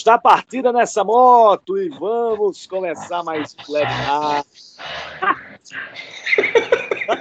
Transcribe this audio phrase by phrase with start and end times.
[0.00, 4.48] Vamos dar partida nessa moto e vamos começar mais um Leviado.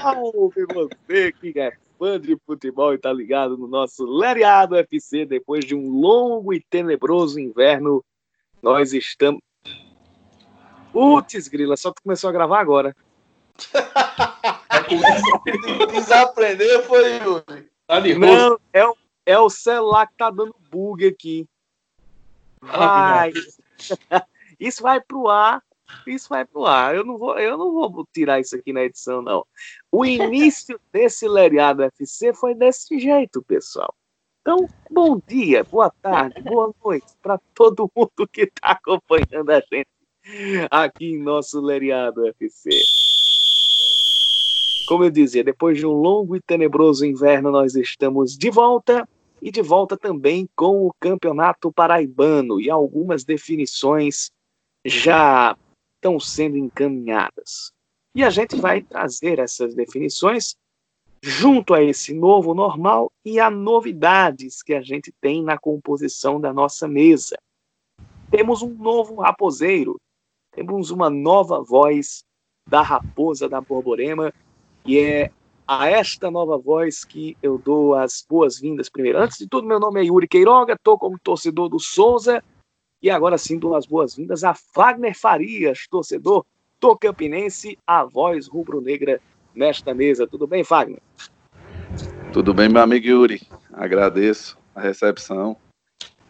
[0.01, 5.25] Salve você que é fã de futebol e tá ligado no nosso Leriado FC.
[5.25, 8.03] Depois de um longo e tenebroso inverno,
[8.61, 9.41] nós estamos.
[10.93, 12.95] Putz, Grila, só tu começou a gravar agora.
[15.91, 17.69] Desaprendeu foi Yuri.
[17.85, 21.45] Tá Não, é o, é o celular que tá dando bug aqui.
[22.61, 23.31] Vai.
[24.59, 25.63] Isso vai pro ar.
[26.05, 26.95] Isso vai pro ar.
[26.95, 29.45] Eu não vou, eu não vou tirar isso aqui na edição, não.
[29.91, 33.93] O início desse Leriado FC foi desse jeito, pessoal.
[34.41, 39.87] Então, bom dia, boa tarde, boa noite para todo mundo que está acompanhando a gente
[40.71, 42.69] aqui em nosso Leriado FC.
[44.87, 49.07] Como eu dizia, depois de um longo e tenebroso inverno, nós estamos de volta
[49.41, 54.31] e de volta também com o Campeonato Paraibano e algumas definições
[54.85, 55.57] já
[55.95, 57.71] estão sendo encaminhadas.
[58.15, 60.55] E a gente vai trazer essas definições
[61.21, 66.53] junto a esse novo normal e a novidades que a gente tem na composição da
[66.53, 67.37] nossa mesa.
[68.31, 69.99] Temos um novo raposeiro,
[70.51, 72.23] temos uma nova voz
[72.67, 74.33] da raposa da Borborema,
[74.85, 75.31] e é
[75.69, 79.19] a esta nova voz que eu dou as boas-vindas primeiro.
[79.19, 82.43] Antes de tudo, meu nome é Yuri Queiroga, estou como torcedor do Souza
[82.99, 86.43] e agora sim dou as boas-vindas a Fagner Farias, torcedor
[86.81, 89.21] do Campinense, a voz rubro-negra
[89.53, 90.25] nesta mesa.
[90.25, 91.03] Tudo bem, Fagner?
[92.33, 93.39] Tudo bem, meu amigo Yuri.
[93.71, 95.55] Agradeço a recepção.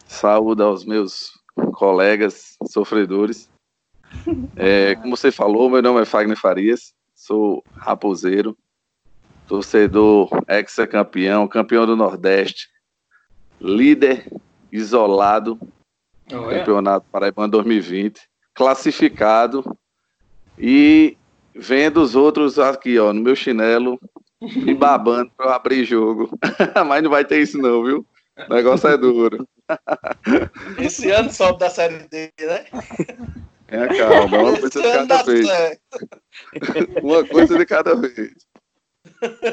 [0.06, 1.40] Saúde aos meus
[1.76, 3.50] colegas sofredores.
[4.58, 8.58] É, como você falou, meu nome é Fagner Farias, sou raposeiro,
[9.50, 12.70] torcedor ex-campeão, campeão do Nordeste,
[13.60, 14.32] líder
[14.72, 15.60] isolado,
[16.32, 16.60] oh, é?
[16.60, 18.22] campeonato Paraibano 2020,
[18.54, 19.76] classificado
[20.56, 21.18] e
[21.56, 24.00] vendo os outros aqui, ó, no meu chinelo,
[24.40, 26.30] me babando para abrir jogo.
[26.88, 28.06] Mas não vai ter isso não, viu?
[28.48, 29.48] O negócio é duro.
[30.78, 32.66] Esse ano sobe da série D, né?
[33.68, 35.48] É, calma, uma coisa de cada vez.
[37.02, 38.49] uma coisa de cada vez.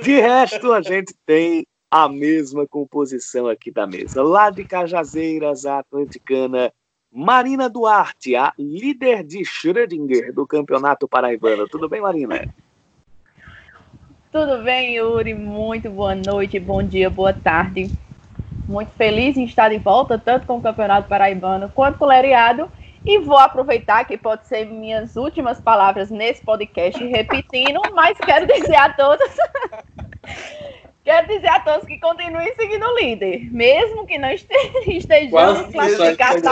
[0.02, 4.22] De resto, a gente tem a mesma composição aqui da mesa.
[4.22, 6.72] Lá de Cajazeiras, a atleticana
[7.12, 11.66] Marina Duarte, a líder de Schrödinger do Campeonato Paraibano.
[11.68, 12.46] Tudo bem, Marina?
[14.30, 15.32] Tudo bem, Yuri?
[15.32, 17.90] Muito boa noite, bom dia, boa tarde.
[18.68, 22.70] Muito feliz em estar de volta, tanto com o Campeonato Paraibano quanto com o Leriado.
[23.06, 28.74] E vou aproveitar que pode ser minhas últimas palavras nesse podcast repetindo, mas quero dizer
[28.74, 29.30] a todos.
[31.04, 34.28] quero dizer a todos que continuem seguindo o líder, mesmo que não
[34.88, 36.42] estejamos classificados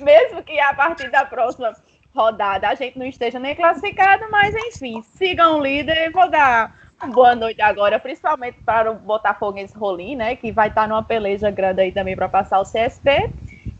[0.00, 1.72] mesmo que a partir da próxima
[2.12, 6.10] rodada a gente não esteja nem classificado, mas enfim, sigam o líder.
[6.10, 11.04] Vou dar boa noite agora, principalmente para o Botafoguense Rolim, né, que vai estar numa
[11.04, 13.30] peleja grande aí também para passar o CSP.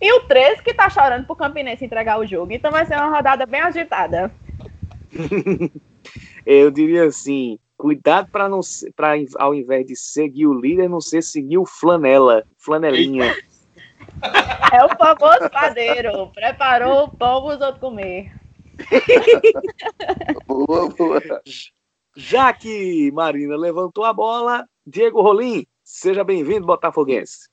[0.00, 2.53] E o 13 que tá chorando pro Campinense entregar o jogo.
[2.53, 4.31] Então vai ser uma rodada bem agitada.
[6.47, 8.60] Eu diria assim, cuidado para não
[8.94, 13.34] para ao invés de seguir o líder, não ser seguir o flanela, flanelinha.
[14.72, 16.28] É o famoso padeiro.
[16.34, 18.32] Preparou o pão para os outros comer.
[20.47, 21.22] boa, boa.
[22.16, 27.47] Já que Marina levantou a bola, Diego Rolim, seja bem-vindo, Botafoguense.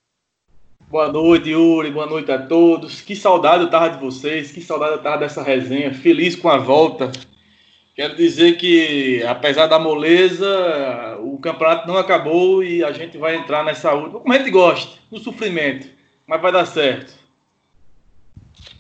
[0.87, 1.89] Boa noite, Yuri.
[1.89, 3.01] Boa noite a todos.
[3.01, 5.91] Que saudade eu tava de vocês, que saudade eu tava dessa resenha.
[5.93, 7.11] Feliz com a volta.
[7.95, 13.63] Quero dizer que, apesar da moleza, o campeonato não acabou e a gente vai entrar
[13.63, 14.19] nessa última.
[14.19, 15.87] Como a gente gosta, no sofrimento.
[16.27, 17.13] Mas vai dar certo.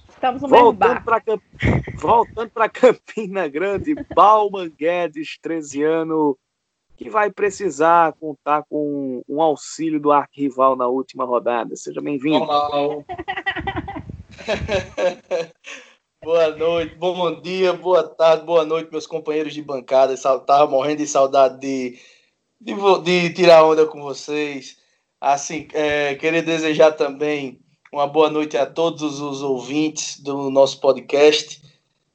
[0.07, 1.21] Estamos no Voltando para
[1.97, 6.35] Voltando para Campina Grande, Balma Guedes, 13 anos
[6.95, 11.75] que vai precisar contar com um auxílio do arquival na última rodada.
[11.75, 12.45] Seja bem-vindo.
[16.23, 20.13] boa noite, bom dia, boa tarde, boa noite, meus companheiros de bancada.
[20.13, 21.99] Estava morrendo de saudade de,
[22.59, 22.73] de,
[23.03, 24.77] de, tirar onda com vocês.
[25.19, 27.59] Assim, é, queria desejar também
[27.91, 31.61] uma boa noite a todos os ouvintes do nosso podcast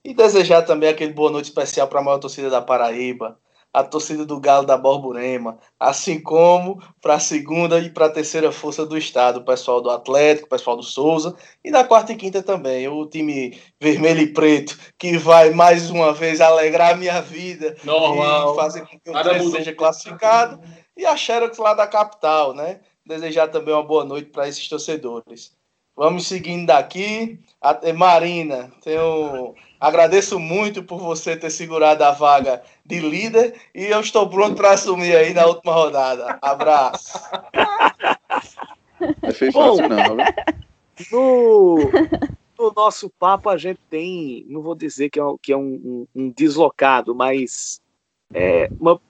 [0.05, 3.39] e desejar também aquele boa noite especial para a maior torcida da Paraíba,
[3.73, 8.51] a torcida do Galo da Borborema, assim como para a segunda e para a terceira
[8.51, 12.17] força do estado, o pessoal do Atlético, o pessoal do Souza, e na quarta e
[12.17, 17.21] quinta também, o time vermelho e preto, que vai mais uma vez alegrar a minha
[17.21, 18.53] vida Normal.
[18.53, 20.61] e fazer com que o time seja classificado,
[20.97, 22.81] e a Xerox lá da capital, né?
[23.07, 25.60] Desejar também uma boa noite para esses torcedores.
[25.97, 27.39] Vamos seguindo daqui.
[27.61, 33.87] A, eh, Marina, tenho, agradeço muito por você ter segurado a vaga de líder e
[33.87, 36.39] eu estou pronto para assumir aí na última rodada.
[36.41, 37.19] Abraço.
[39.23, 40.17] Não foi fácil, não.
[40.97, 41.11] Viu?
[41.11, 41.77] No,
[42.59, 46.07] no nosso papo a gente tem, não vou dizer que é, um, que é um,
[46.15, 47.81] um, um deslocado, mas
[48.33, 49.01] é, uma,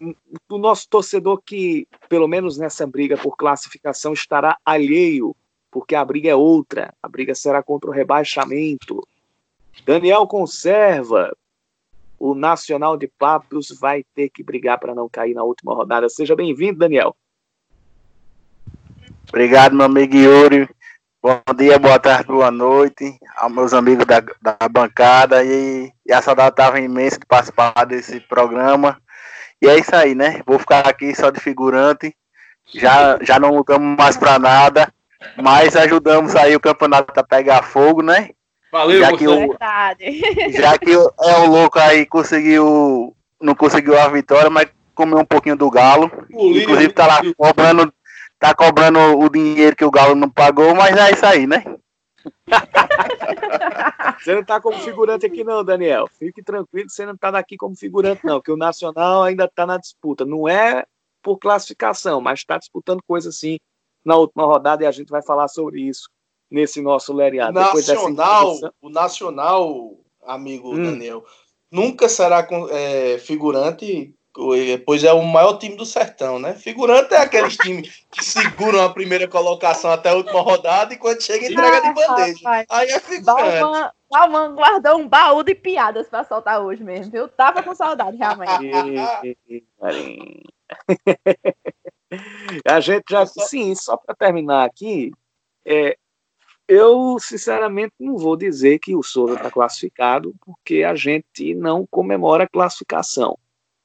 [0.48, 5.36] o nosso torcedor que, pelo menos nessa briga por classificação, estará alheio,
[5.70, 9.06] porque a briga é outra, a briga será contra o rebaixamento.
[9.86, 11.34] Daniel Conserva,
[12.18, 16.08] o Nacional de Papos vai ter que brigar para não cair na última rodada.
[16.08, 17.16] Seja bem-vindo, Daniel.
[19.28, 20.68] Obrigado, meu amigo Yuri.
[21.22, 26.22] Bom dia, boa tarde, boa noite aos meus amigos da, da bancada e, e a
[26.22, 29.00] saudade estava imensa de participar desse programa.
[29.62, 30.42] E é isso aí, né?
[30.46, 32.16] Vou ficar aqui só de figurante.
[32.72, 34.92] Já, já não lutamos mais para nada,
[35.36, 38.30] mas ajudamos aí o campeonato a pegar fogo, né?
[38.72, 39.56] Valeu, já que, o,
[40.52, 45.56] já que é o louco aí conseguiu, não conseguiu a vitória, mas comeu um pouquinho
[45.56, 46.10] do galo.
[46.30, 47.92] Inclusive tá lá cobrando
[48.40, 51.62] tá cobrando o dinheiro que o Galo não pagou, mas é isso aí, né?
[54.18, 56.08] você não tá como figurante aqui não, Daniel.
[56.18, 59.76] Fique tranquilo, você não tá daqui como figurante não, que o Nacional ainda tá na
[59.76, 60.24] disputa.
[60.24, 60.86] Não é
[61.22, 63.58] por classificação, mas está disputando coisa assim
[64.04, 66.08] na última rodada e a gente vai falar sobre isso
[66.50, 67.52] nesse nosso Leriado.
[67.52, 70.82] Nacional, o Nacional, amigo hum.
[70.82, 71.24] Daniel,
[71.70, 74.14] nunca será é, figurante
[74.86, 76.54] pois é o maior time do sertão, né?
[76.54, 81.20] Figurante é aqueles times que seguram a primeira colocação até a última rodada e quando
[81.20, 82.38] chega entrega ah, de bandeja.
[82.44, 83.92] Rapaz, Aí é figurante.
[84.10, 87.28] Dalman guardou um baú de piadas para soltar hoje mesmo, viu?
[87.28, 88.52] Tava com saudade, realmente.
[92.66, 95.12] a gente já, sim, só para terminar aqui,
[95.64, 95.96] é,
[96.66, 102.44] eu sinceramente não vou dizer que o Souza está classificado, porque a gente não comemora
[102.44, 103.36] a classificação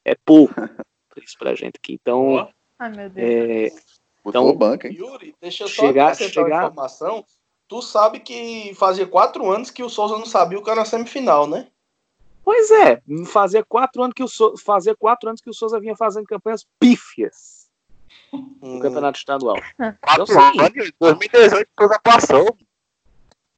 [0.05, 0.53] é pouco
[1.17, 1.93] isso pra gente aqui.
[1.93, 2.47] Então.
[2.77, 3.27] Ai, meu Deus.
[3.27, 3.71] É,
[4.25, 4.95] então, banca, hein?
[4.95, 6.63] Yuri, deixa eu só chegar, chegar...
[6.63, 7.25] a informação.
[7.67, 10.85] Tu sabe que fazia quatro anos que o Souza não sabia o que era na
[10.85, 11.67] semifinal, né?
[12.43, 15.95] Pois é, fazia quatro anos que o Souza, fazia quatro anos que o Souza vinha
[15.95, 17.54] fazendo campanhas pífias
[18.31, 18.79] no hum.
[18.79, 19.57] campeonato estadual.
[20.01, 22.57] Quatro anos, 2018 o Souza passou.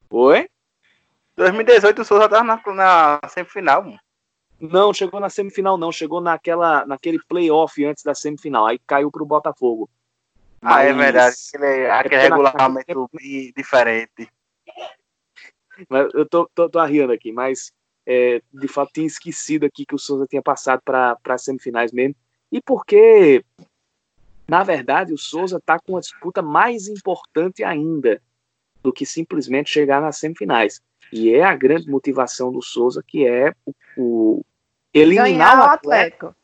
[0.10, 0.50] Oi?
[1.36, 3.84] 2018 o Souza estava na, na semifinal.
[3.84, 4.00] Mano.
[4.60, 5.92] Não, chegou na semifinal, não.
[5.92, 8.66] Chegou naquela, naquele playoff antes da semifinal.
[8.66, 9.90] Aí caiu pro Botafogo.
[10.62, 11.00] Ah, é Mas...
[11.00, 11.36] é verdade.
[11.54, 13.52] Aquele, aquele é regulamento na...
[13.56, 14.30] diferente.
[15.88, 17.72] Mas eu tô, tô, tô arriando aqui, mas
[18.04, 22.16] é, de fato tinha esquecido aqui que o Souza tinha passado para as semifinais mesmo.
[22.52, 23.44] E porque,
[24.48, 28.22] na verdade, o Souza está com uma disputa mais importante ainda
[28.82, 30.82] do que simplesmente chegar nas semifinais.
[31.12, 34.46] E é a grande motivação do Souza, que é o, o
[34.94, 36.36] eliminar o Atlético.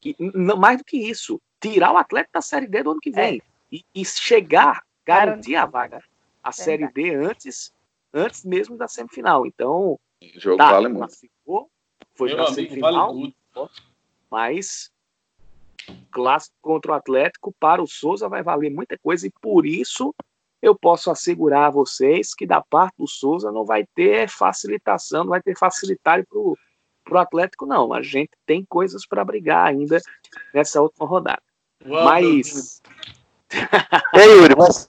[0.00, 3.10] Que, não, mais do que isso, tirar o Atlético da Série D do ano que
[3.10, 3.38] vem.
[3.38, 3.52] É.
[3.70, 6.02] E, e, chegar, garantir a vaga
[6.42, 7.72] a é Série D antes,
[8.12, 9.46] antes mesmo da semifinal.
[9.46, 11.14] Então, o jogo tá, vale muito.
[12.14, 13.34] Foi Meu semifinal, vale
[14.30, 14.91] mas
[16.10, 20.14] clássico contra o Atlético para o Souza vai valer muita coisa e por isso
[20.62, 25.30] eu posso assegurar a vocês que da parte do Souza não vai ter facilitação, não
[25.30, 26.24] vai ter facilitário
[27.04, 27.92] para o Atlético, não.
[27.92, 30.00] A gente tem coisas para brigar ainda
[30.54, 31.42] nessa última rodada.
[31.84, 32.80] Uau, mas.
[34.14, 34.88] Ei, Yuri, mas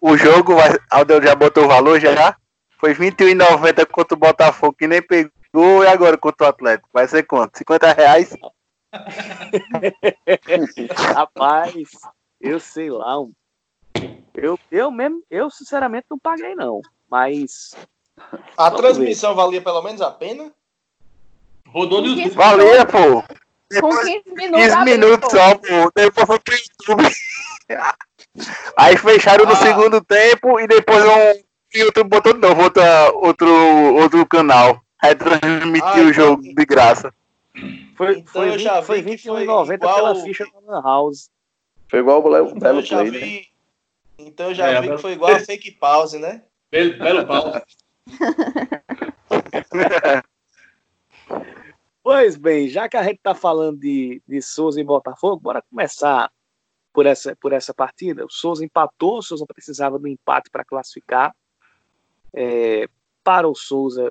[0.00, 0.54] o jogo,
[0.90, 2.34] Aldeu já botou o valor já?
[2.78, 6.88] Foi 21,90 contra o Botafogo, que nem pegou, e agora contra o Atlético?
[6.92, 7.58] Vai ser quanto?
[7.58, 8.34] 50 reais?
[11.14, 11.88] Rapaz,
[12.40, 13.16] eu sei lá,
[14.34, 16.80] eu, eu mesmo, eu sinceramente não paguei, não.
[17.10, 17.74] Mas.
[18.56, 19.36] A transmissão ver.
[19.36, 20.52] valia pelo menos a pena?
[21.68, 22.34] Rodou no YouTube.
[22.34, 23.22] Valia, pô.
[23.70, 24.66] Depois, Com 15 minutos.
[24.66, 25.92] 15 minutos só, pô.
[25.94, 27.04] Depois foi pro YouTube.
[28.76, 29.48] Aí fecharam ah.
[29.48, 31.42] no segundo tempo e depois um
[31.74, 32.82] YouTube botou de novo outro,
[33.14, 34.82] outro, outro canal.
[35.02, 36.54] Aí transmitiu ah, o jogo então...
[36.54, 37.12] de graça.
[37.96, 39.94] Foi, então foi, 20, foi 21,90 igual...
[39.94, 41.30] pela ficha da House.
[41.88, 43.20] Foi igual o Belo então Play, vi...
[43.20, 43.42] né?
[44.18, 46.44] Então eu já é, vi que foi igual a fake pause, né?
[46.70, 47.62] Belo, belo pause.
[52.02, 56.30] pois bem, já que a gente está falando de, de Souza e Botafogo, bora começar
[56.92, 58.24] por essa, por essa partida.
[58.24, 61.34] O Souza empatou, o Souza precisava do empate para classificar.
[62.34, 62.88] É,
[63.22, 64.10] para o Souza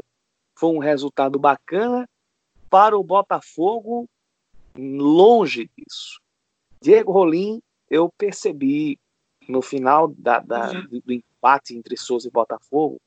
[0.55, 2.07] foi um resultado bacana,
[2.71, 4.09] para o Botafogo,
[4.75, 6.21] longe disso.
[6.81, 8.97] Diego Rolim, eu percebi
[9.47, 11.01] no final da, da, uhum.
[11.05, 12.99] do empate entre Souza e Botafogo,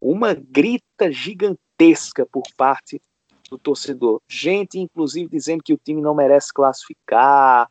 [0.00, 3.02] uma grita gigantesca por parte
[3.50, 4.22] do torcedor.
[4.28, 7.68] Gente, inclusive, dizendo que o time não merece classificar,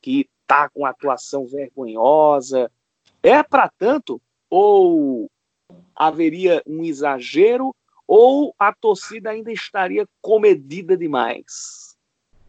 [0.00, 2.70] que tá com atuação vergonhosa.
[3.22, 4.20] É para tanto?
[4.50, 5.30] Ou
[5.96, 7.74] haveria um exagero?
[8.14, 11.96] Ou a torcida ainda estaria comedida demais?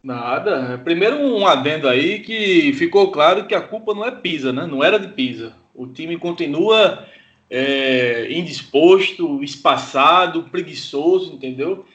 [0.03, 0.77] Nada.
[0.83, 4.67] Primeiro um adendo aí que ficou claro que a culpa não é Pisa, né?
[4.67, 5.53] Não era de Pisa.
[5.73, 7.07] O time continua
[7.49, 11.85] é, indisposto, espaçado, preguiçoso, entendeu?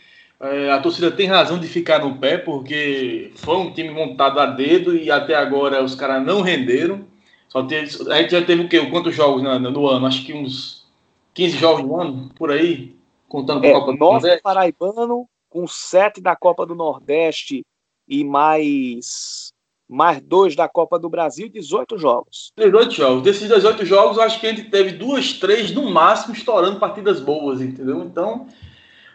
[0.41, 4.47] É, a torcida tem razão de ficar no pé, porque foi um time montado a
[4.47, 7.05] dedo e até agora os caras não renderam.
[7.51, 8.81] Só teve, a gente já teve o quê?
[8.87, 10.07] Quantos jogos no, no ano?
[10.07, 10.87] Acho que uns
[11.35, 12.97] 15 jogos no ano, por aí,
[13.29, 14.43] contando com é, a Copa do Nordeste.
[14.43, 17.65] Paraibano, com 7 da Copa do Nordeste
[18.09, 19.53] e mais
[19.91, 22.53] mais dois da Copa do Brasil, 18 jogos.
[22.59, 23.23] 18 jogos.
[23.23, 27.21] Desses 18 jogos, eu acho que a gente teve duas, três no máximo estourando partidas
[27.21, 28.03] boas, entendeu?
[28.03, 28.47] Então,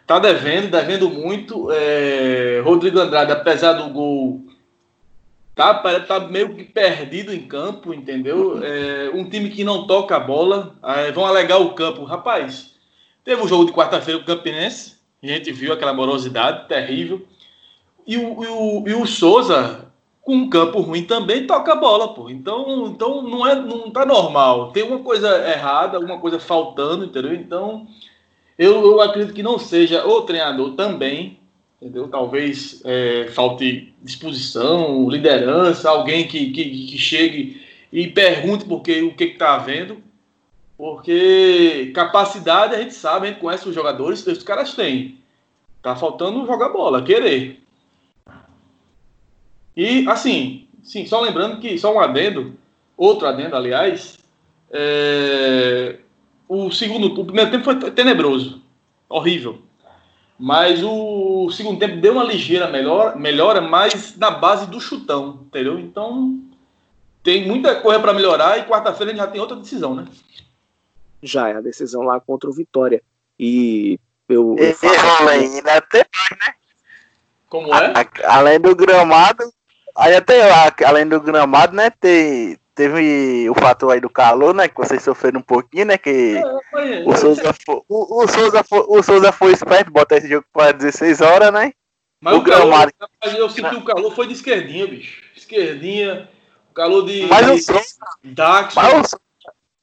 [0.06, 1.72] Tá devendo, devendo muito.
[1.72, 4.46] É, Rodrigo Andrade, apesar do gol,
[5.56, 8.62] tá, tá meio que perdido em campo, entendeu?
[8.62, 10.76] É, um time que não toca a bola.
[10.84, 12.04] Aí vão alegar o campo.
[12.04, 12.73] Rapaz,
[13.24, 14.96] teve o jogo de quarta-feira com o Campinense.
[15.22, 17.26] A gente viu aquela morosidade terrível.
[18.06, 19.86] E o, e o, e o Souza,
[20.22, 22.30] com um campo ruim também, toca a bola, pô.
[22.30, 24.72] Então, então não, é, não tá normal.
[24.72, 27.34] Tem uma coisa errada, uma coisa faltando, entendeu?
[27.34, 27.88] Então
[28.58, 31.40] eu, eu acredito que não seja o treinador também,
[31.82, 32.08] entendeu?
[32.08, 37.62] Talvez é, falte disposição, liderança, alguém que, que, que chegue
[37.92, 39.98] e pergunte porque, o que está havendo.
[40.84, 45.18] Porque capacidade a gente sabe, a gente conhece os jogadores, os caras têm.
[45.82, 47.64] Tá faltando jogar bola, querer.
[49.78, 52.56] E assim, sim, só lembrando que, só um adendo,
[52.98, 54.20] outro adendo, aliás,
[54.70, 56.00] é,
[56.50, 58.62] o segundo, o primeiro tempo foi tenebroso,
[59.08, 59.62] horrível.
[60.38, 65.80] Mas o segundo tempo deu uma ligeira melhor, melhora, mas na base do chutão, entendeu?
[65.80, 66.42] Então
[67.24, 70.06] tem muita coisa para melhorar e quarta-feira a gente já tem outra decisão, né?
[71.24, 73.02] Já é a decisão lá contra o Vitória.
[73.40, 74.56] E eu.
[74.58, 75.30] eu falo...
[75.30, 76.54] ainda tem mais, né?
[77.48, 77.94] Como é?
[77.96, 79.44] A, além do gramado,
[79.96, 80.42] aí até
[80.86, 81.92] além do gramado, né?
[81.92, 84.68] Tem, teve o fator aí do calor, né?
[84.68, 85.98] Que vocês sofreram um pouquinho, né?
[85.98, 86.42] Que
[86.76, 90.46] é, o, Souza foi, o, o, Souza foi, o Souza foi esperto, botar esse jogo
[90.52, 91.72] para 16 horas, né?
[92.20, 92.92] Mas o, o gramado.
[93.22, 95.22] Calor, eu senti o calor foi de esquerdinha, bicho.
[95.36, 96.30] Esquerdinha,
[96.72, 97.26] o calor de.
[97.28, 97.96] Mas o Souza.
[98.24, 98.74] Dax.
[98.76, 99.20] Mas o,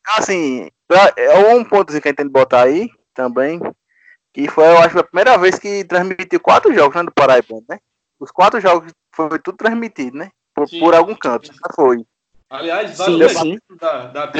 [0.06, 0.70] assim,
[1.16, 3.60] é um ponto que a gente tem que botar aí também.
[4.32, 7.78] Que foi, eu acho, a primeira vez que transmitiu quatro jogos né, do Paraíba, né?
[8.18, 10.30] Os quatro jogos foi tudo transmitido, né?
[10.54, 12.04] Por, por algum canto, já foi.
[12.48, 13.58] Aliás, vários sim, sim.
[13.76, 14.32] Da, da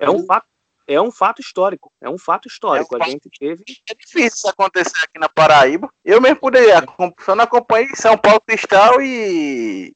[0.00, 0.46] é, um fato,
[0.86, 1.92] é um fato histórico.
[2.00, 2.96] É um fato histórico.
[2.96, 3.62] É um a gente teve.
[3.88, 5.88] É difícil isso acontecer aqui na Paraíba.
[6.02, 6.82] Eu mesmo poderia,
[7.20, 9.94] só não acompanhei São Paulo Cristal e.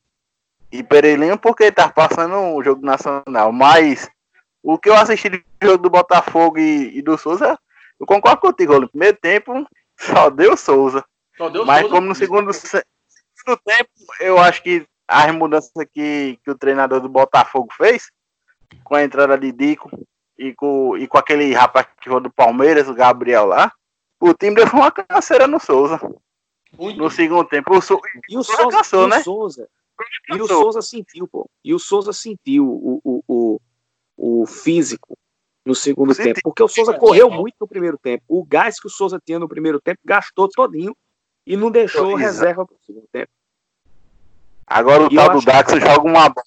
[0.71, 3.51] e Pereirinho porque tá passando um jogo nacional.
[3.53, 4.09] Mas
[4.63, 7.59] o que eu assisti do jogo do Botafogo e, e do Souza,
[7.99, 8.79] eu concordo contigo.
[8.79, 9.67] No primeiro tempo,
[9.99, 11.05] só deu Souza.
[11.37, 13.91] Só deu Mas Souza, como no segundo, segundo tempo,
[14.21, 18.11] eu acho que as mudanças que, que o treinador do Botafogo fez,
[18.85, 19.91] com a entrada de Dico
[20.39, 23.73] e com, e com aquele rapaz que foi do Palmeiras, o Gabriel lá,
[24.21, 26.01] o time deu uma canseira no Souza.
[26.79, 26.99] Muito.
[26.99, 27.77] No segundo tempo.
[27.77, 29.23] O so, e o Souza, cansou, e né?
[29.23, 29.69] Souza,
[30.31, 31.49] e o Souza sentiu, pô.
[31.65, 33.61] E o Souza sentiu o, o, o,
[34.17, 35.17] o físico
[35.65, 36.41] no segundo tempo.
[36.43, 38.25] Porque o Souza correu muito no primeiro tempo.
[38.29, 40.97] O gás que o Souza tinha no primeiro tempo gastou todinho
[41.47, 43.31] e não deixou reserva para o segundo tempo.
[44.67, 45.81] Agora o e tal do Dax que...
[45.81, 46.47] joga uma bola.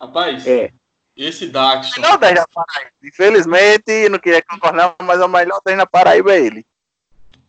[0.00, 0.72] Rapaz, é.
[1.16, 1.96] esse Dax.
[1.96, 2.90] Melhor 10 na Paraíba.
[3.02, 6.66] Infelizmente, não queria concordar, mas é o melhor 10 na Paraíba é ele.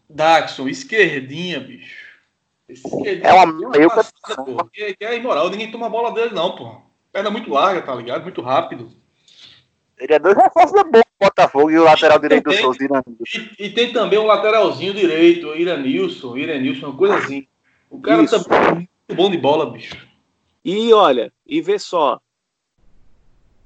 [0.07, 2.13] Daxon, esquerdinha, bicho.
[2.69, 3.89] Esquerdinha, é uma meio
[4.71, 6.81] que, que é imoral, ninguém toma a bola dele, não, pô.
[7.13, 8.23] Perna muito larga, tá ligado?
[8.23, 8.91] Muito rápido.
[9.97, 12.79] Ele é dois reforços da boa Botafogo e o lateral e direito do Souza,
[13.57, 17.47] e, e, tem também o lateralzinho direito, o Iranilson, Iranilson, uma coisa assim.
[17.89, 18.43] O cara Isso.
[18.43, 19.95] tá muito bom de bola, bicho.
[20.65, 22.19] E olha, e vê só.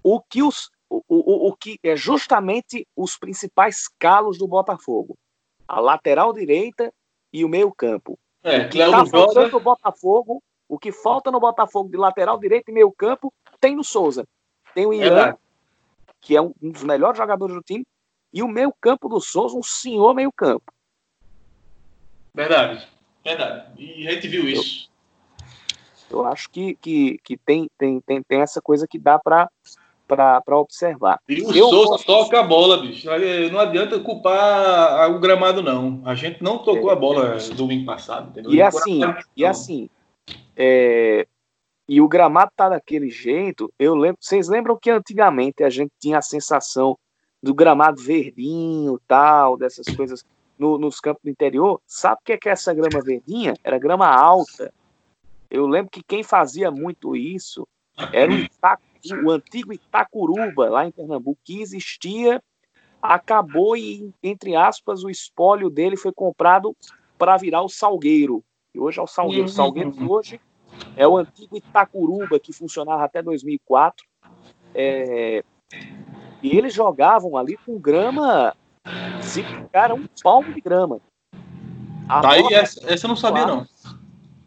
[0.03, 5.17] O que, os, o, o, o que é justamente os principais calos do Botafogo.
[5.67, 6.93] A lateral direita
[7.33, 8.17] e o meio campo.
[8.43, 12.69] É, o que tá faltando no Botafogo, o que falta no Botafogo de lateral direito
[12.69, 14.27] e meio campo, tem no Souza.
[14.73, 15.37] Tem o Ian, é
[16.19, 17.85] que é um, um dos melhores jogadores do time,
[18.33, 20.71] e o meio campo do Souza, um senhor meio campo.
[22.33, 22.87] Verdade.
[23.23, 23.71] Verdade.
[23.77, 24.89] E a gente viu isso.
[26.09, 29.49] Eu, acho que, que, que tem, tem, tem, tem essa coisa que dá para
[30.07, 31.19] para observar.
[31.27, 33.09] E o eu Souza toca a bola, bicho.
[33.51, 36.01] Não adianta culpar o gramado, não.
[36.05, 36.93] A gente não tocou é.
[36.93, 38.53] a bola domingo passado, entendeu?
[38.53, 39.01] E assim,
[39.35, 39.89] e assim,
[40.55, 41.27] é,
[41.87, 43.71] e o gramado tá daquele jeito.
[43.79, 46.97] Eu lembro, vocês lembram que antigamente a gente tinha a sensação
[47.41, 50.25] do gramado verdinho, tal, dessas coisas
[50.57, 51.79] no, nos campos do interior?
[51.85, 53.53] Sabe o que é, que é essa grama verdinha?
[53.63, 54.73] Era grama alta.
[55.49, 57.67] Eu lembro que quem fazia muito isso
[58.11, 58.83] era o, Itacu,
[59.23, 62.41] o antigo Itacuruba, lá em Pernambuco, que existia,
[63.01, 66.75] acabou e, entre aspas, o espólio dele foi comprado
[67.17, 68.43] para virar o Salgueiro.
[68.77, 69.45] E hoje é o Salgueiro.
[69.45, 70.39] O Salgueiro hoje
[70.95, 74.05] é o antigo Itacuruba, que funcionava até 2004.
[74.75, 75.43] É,
[76.43, 78.55] e eles jogavam ali com grama,
[79.19, 79.41] se
[79.71, 81.01] cara, um palmo de grama.
[82.07, 83.65] A tá aí, essa, essa eu não sabia, não.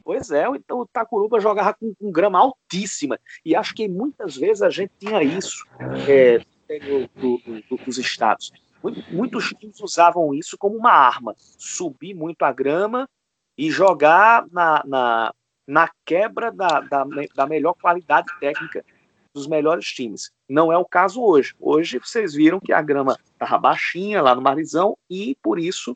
[0.05, 3.19] Pois é, então o Tacuruba jogava com, com, grama altíssima.
[3.45, 5.65] E acho que muitas vezes a gente tinha isso
[6.09, 6.39] é,
[6.79, 8.53] do, do, do, dos estados.
[9.11, 11.35] Muitos times usavam isso como uma arma.
[11.37, 13.09] Subir muito a grama
[13.61, 15.35] e jogar na, na,
[15.69, 17.05] na quebra da, da,
[17.37, 18.83] da melhor qualidade técnica
[19.35, 20.31] dos melhores times.
[20.49, 21.55] Não é o caso hoje.
[21.61, 25.95] Hoje vocês viram que a grama estava baixinha lá no Marizão e por isso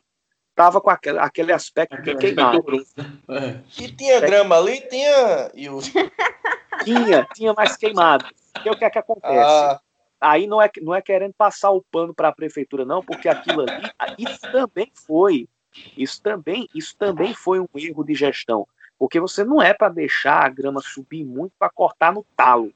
[0.51, 2.85] estava com aquele, aquele aspecto aquele de queimado.
[3.29, 3.59] É.
[3.81, 4.81] E tinha grama ali?
[4.81, 5.49] Tinha.
[6.85, 8.27] tinha, tinha mais queimado.
[8.63, 9.43] E o que é que acontece?
[9.43, 9.81] Ah.
[10.21, 13.61] Aí não é, não é querendo passar o pano para a prefeitura, não, porque aquilo
[13.63, 15.49] ali, isso também foi,
[15.97, 18.67] isso também, isso também foi um erro de gestão.
[18.97, 22.73] Porque você não é para deixar a grama subir muito para cortar no talo.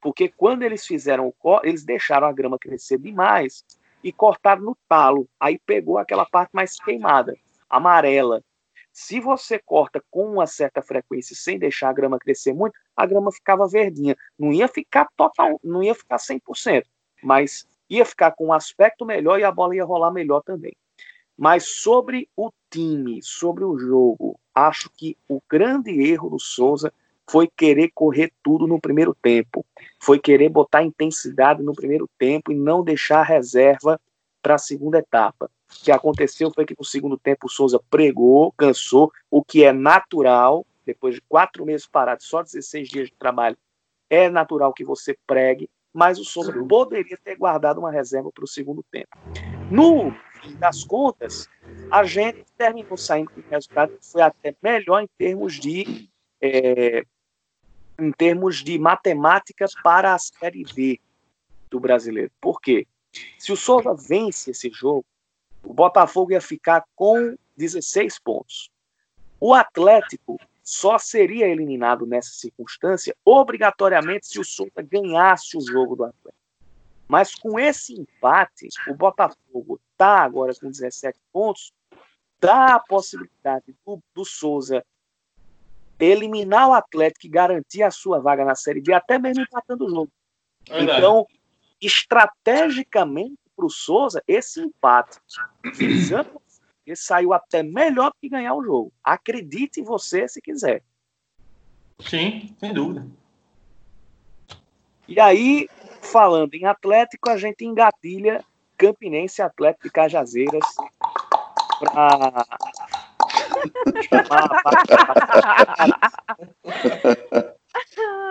[0.00, 3.64] Porque quando eles fizeram o corte, eles deixaram a grama crescer demais
[4.02, 5.28] e cortaram no talo.
[5.40, 7.36] Aí pegou aquela parte mais queimada,
[7.68, 8.42] amarela.
[8.92, 13.32] Se você corta com uma certa frequência sem deixar a grama crescer muito, a grama
[13.32, 14.16] ficava verdinha.
[14.38, 16.84] Não ia ficar total, não ia ficar 100%,
[17.22, 20.76] mas ia ficar com um aspecto melhor e a bola ia rolar melhor também.
[21.36, 26.92] Mas sobre o time, sobre o jogo, acho que o grande erro do Souza
[27.28, 29.64] foi querer correr tudo no primeiro tempo,
[30.00, 34.00] foi querer botar intensidade no primeiro tempo e não deixar reserva
[34.42, 35.50] para a segunda etapa.
[35.70, 39.72] O que aconteceu foi que no segundo tempo o Souza pregou, cansou, o que é
[39.72, 43.56] natural, depois de quatro meses parados, só 16 dias de trabalho,
[44.10, 48.48] é natural que você pregue, mas o Souza poderia ter guardado uma reserva para o
[48.48, 49.08] segundo tempo.
[49.70, 50.14] No
[50.58, 51.48] das contas,
[51.90, 56.08] a gente terminou saindo com um resultado que foi até melhor em termos de
[56.40, 57.04] é,
[57.98, 61.00] em termos de matemática para a Série B
[61.70, 62.30] do brasileiro.
[62.40, 62.86] Por quê?
[63.38, 65.04] Se o Souza vence esse jogo,
[65.62, 68.70] o Botafogo ia ficar com 16 pontos.
[69.40, 76.04] O Atlético só seria eliminado nessa circunstância obrigatoriamente se o Souza ganhasse o jogo do
[76.04, 76.34] Atlético.
[77.06, 81.72] Mas com esse empate, o Botafogo está agora com 17 pontos,
[82.38, 84.84] dá a possibilidade do, do Souza
[85.98, 89.88] eliminar o Atlético e garantir a sua vaga na Série B, até mesmo empatando o
[89.88, 90.12] jogo.
[90.68, 90.98] Verdade.
[90.98, 91.26] Então,
[91.80, 95.18] estrategicamente para o Souza, esse empate,
[95.78, 98.92] ele saiu até melhor que ganhar o jogo.
[99.02, 100.82] Acredite em você se quiser.
[102.00, 103.06] Sim, sem dúvida.
[105.06, 105.68] E aí,
[106.02, 108.44] falando em Atlético, a gente engatilha
[108.76, 110.64] Campinense Atlético de Cajazeiras
[111.80, 112.46] para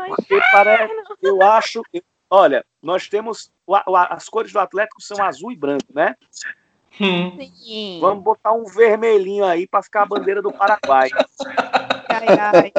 [0.07, 1.81] Porque parece, eu acho,
[2.29, 3.51] olha, nós temos
[4.09, 6.15] as cores do Atlético são azul e branco, né?
[6.97, 7.99] Sim.
[7.99, 11.09] Vamos botar um vermelhinho aí para ficar a bandeira do Paraguai.
[12.09, 12.71] Ai, ai.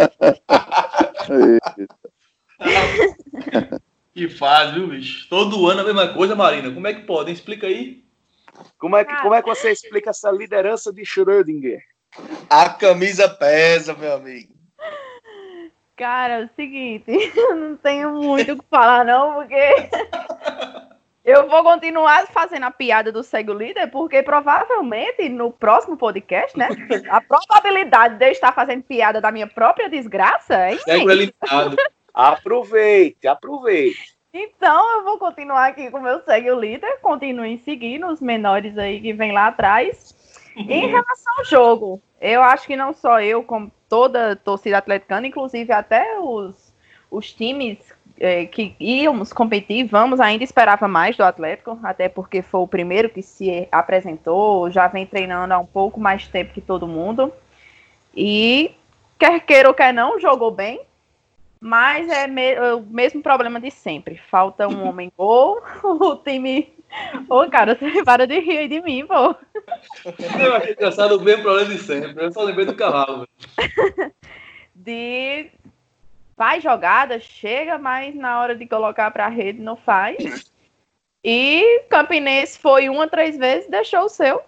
[4.14, 5.28] que faz, viu, bicho?
[5.28, 6.70] Todo ano a mesma coisa, Marina.
[6.72, 7.32] Como é que pode?
[7.32, 8.04] Explica aí.
[8.78, 11.82] Como é que, como é que você explica essa liderança de Schrödinger?
[12.48, 14.54] A camisa pesa, meu amigo.
[15.96, 17.04] Cara, é o seguinte,
[17.36, 19.54] eu não tenho muito o que falar, não, porque
[21.24, 26.56] eu vou continuar fazendo a piada do Segue o Líder, porque provavelmente no próximo podcast,
[26.58, 26.68] né?
[27.08, 31.76] A probabilidade de eu estar fazendo piada da minha própria desgraça é eliminado.
[32.14, 34.14] Aproveite, aproveite.
[34.32, 38.78] Então eu vou continuar aqui com o meu Segue o Líder, continuem seguindo os menores
[38.78, 40.14] aí que vem lá atrás.
[40.56, 45.26] Em relação ao jogo, eu acho que não só eu, como toda a torcida atleticana,
[45.26, 46.72] inclusive até os,
[47.10, 47.78] os times
[48.18, 53.10] é, que íamos competir, vamos ainda esperava mais do Atlético, até porque foi o primeiro
[53.10, 57.32] que se apresentou, já vem treinando há um pouco mais tempo que todo mundo.
[58.14, 58.72] E
[59.18, 60.80] quer queira ou quer não, jogou bem,
[61.64, 64.20] Mas é me o mesmo problema de sempre.
[64.28, 66.74] Falta um homem gol, o time.
[67.26, 69.34] Ô, cara, você para de rir de mim, pô.
[70.38, 72.22] Eu achei engraçado o mesmo problema de sempre.
[72.22, 73.26] Eu só lembrei do cavalo.
[74.76, 75.50] de
[76.36, 80.52] faz jogada, chega, mas na hora de colocar para a rede não faz.
[81.24, 84.38] E Campinense foi uma, três vezes, deixou o seu.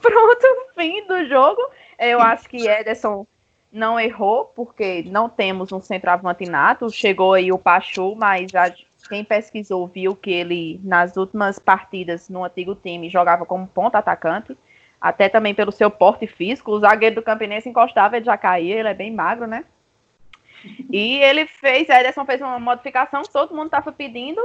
[0.00, 1.60] Pronto, fim do jogo.
[1.98, 3.26] Eu acho que Ederson
[3.74, 6.88] não errou, porque não temos um centroavante nato.
[6.90, 8.50] Chegou aí o Pachu, mas
[9.08, 14.56] quem pesquisou viu que ele, nas últimas partidas no antigo time, jogava como ponta atacante.
[15.00, 16.70] Até também pelo seu porte físico.
[16.70, 19.64] O zagueiro do Campinense encostava, ele já caía, ele é bem magro, né?
[20.90, 24.40] E ele fez, a Ederson fez uma modificação que todo mundo estava pedindo,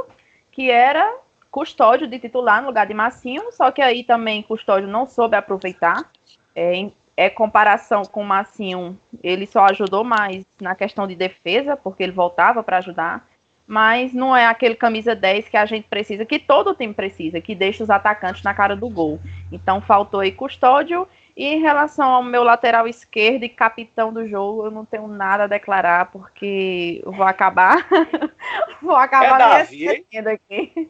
[0.52, 1.18] que era
[1.50, 6.12] custódio de titular no lugar de Massinho, só que aí também custódio não soube aproveitar.
[6.54, 12.02] É, é comparação com o Massinho, ele só ajudou mais na questão de defesa, porque
[12.02, 13.28] ele voltava para ajudar,
[13.68, 17.54] mas não é aquele camisa 10 que a gente precisa, que todo time precisa, que
[17.54, 19.20] deixa os atacantes na cara do gol.
[19.52, 21.06] Então faltou aí custódio
[21.36, 25.44] e em relação ao meu lateral esquerdo e capitão do jogo, eu não tenho nada
[25.44, 27.86] a declarar, porque vou acabar.
[28.82, 29.90] vou acabar é Davi.
[29.90, 30.90] aqui.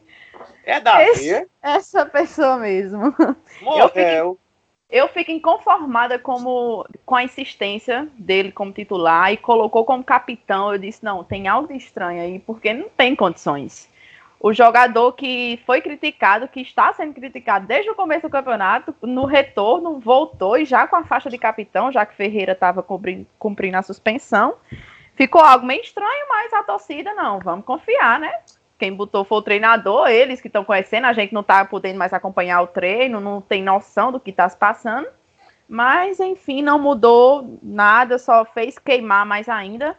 [0.63, 1.03] É Davi.
[1.05, 3.15] Esse, essa pessoa mesmo.
[3.63, 4.37] Morreu.
[4.89, 10.73] Eu fico, inconformada como, com a insistência dele como titular e colocou como capitão.
[10.73, 13.89] Eu disse: não, tem algo estranho aí, porque não tem condições
[14.39, 19.25] o jogador que foi criticado, que está sendo criticado desde o começo do campeonato, no
[19.25, 23.77] retorno voltou e já com a faixa de capitão, já que Ferreira estava cumprindo, cumprindo
[23.77, 24.55] a suspensão.
[25.15, 28.31] Ficou algo meio estranho, mas a torcida não, vamos confiar, né?
[28.79, 32.13] Quem botou foi o treinador, eles que estão conhecendo, a gente não está podendo mais
[32.13, 35.07] acompanhar o treino, não tem noção do que está se passando.
[35.67, 39.95] Mas, enfim, não mudou nada, só fez queimar mais ainda,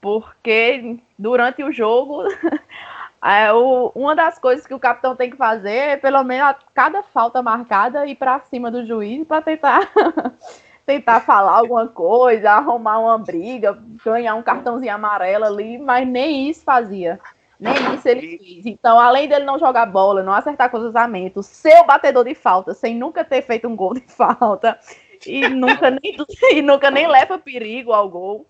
[0.00, 2.22] porque durante o jogo
[3.22, 6.54] É, o, uma das coisas que o capitão tem que fazer é, pelo menos, a
[6.72, 9.90] cada falta marcada, ir para cima do juiz para tentar
[10.86, 16.64] tentar falar alguma coisa, arrumar uma briga, ganhar um cartãozinho amarelo ali, mas nem isso
[16.64, 17.20] fazia.
[17.58, 18.66] Nem isso ele fez.
[18.66, 22.94] Então, além dele não jogar bola, não acertar cruzamento, ser o batedor de falta, sem
[22.94, 24.78] nunca ter feito um gol de falta,
[25.26, 26.16] e nunca nem,
[26.52, 28.46] e nunca nem leva perigo ao gol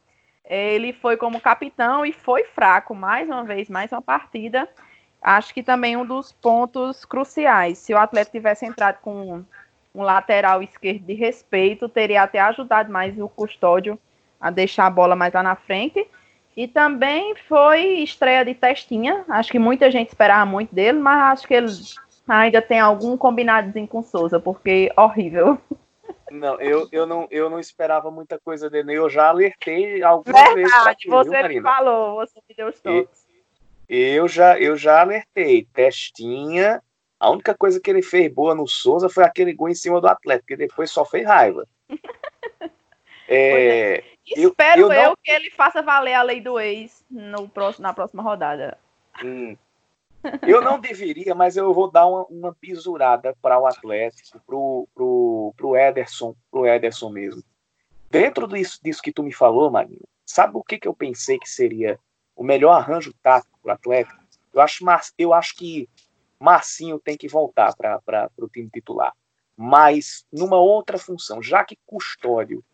[0.49, 4.67] ele foi como capitão e foi fraco, mais uma vez, mais uma partida.
[5.21, 7.77] Acho que também um dos pontos cruciais.
[7.79, 9.45] Se o Atlético tivesse entrado com
[9.95, 13.99] um lateral esquerdo de respeito, teria até ajudado mais o custódio
[14.41, 16.09] a deixar a bola mais lá na frente.
[16.57, 19.25] E também foi estreia de testinha.
[19.29, 21.69] Acho que muita gente esperava muito dele, mas acho que ele
[22.27, 25.59] ainda tem algum combinadozinho com Souza, porque horrível.
[26.31, 28.95] Não, eu, eu, não, eu não esperava muita coisa dele.
[28.95, 30.73] Eu já alertei algumas Verdade, vezes.
[30.73, 33.27] Verdade, você viu, falou, você me deu os toques.
[33.89, 35.67] Eu já, eu já alertei.
[35.73, 36.83] Testinha.
[37.19, 40.07] A única coisa que ele fez boa no Souza foi aquele gol em cima do
[40.07, 41.67] Atlético, que depois só fez raiva.
[43.29, 44.05] é, é.
[44.27, 48.23] Espero eu, eu, que ele faça valer a lei do ex no próximo, na próxima
[48.23, 48.79] rodada.
[49.23, 49.57] Hum.
[50.47, 55.55] Eu não deveria, mas eu vou dar uma, uma pisurada para o Atlético, pro, pro,
[55.57, 57.43] pro Ederson, pro Ederson mesmo.
[58.11, 61.49] Dentro disso, disso que tu me falou, Marinho, sabe o que, que eu pensei que
[61.49, 61.99] seria
[62.35, 64.19] o melhor arranjo tático para o Atlético?
[64.53, 64.85] Eu acho,
[65.17, 65.89] eu acho que
[66.39, 69.13] Marcinho tem que voltar para o time titular.
[69.57, 72.65] Mas numa outra função, já que Custódio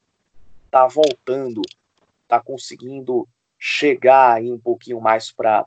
[0.74, 1.62] tá voltando,
[2.26, 5.64] tá conseguindo chegar aí um pouquinho mais para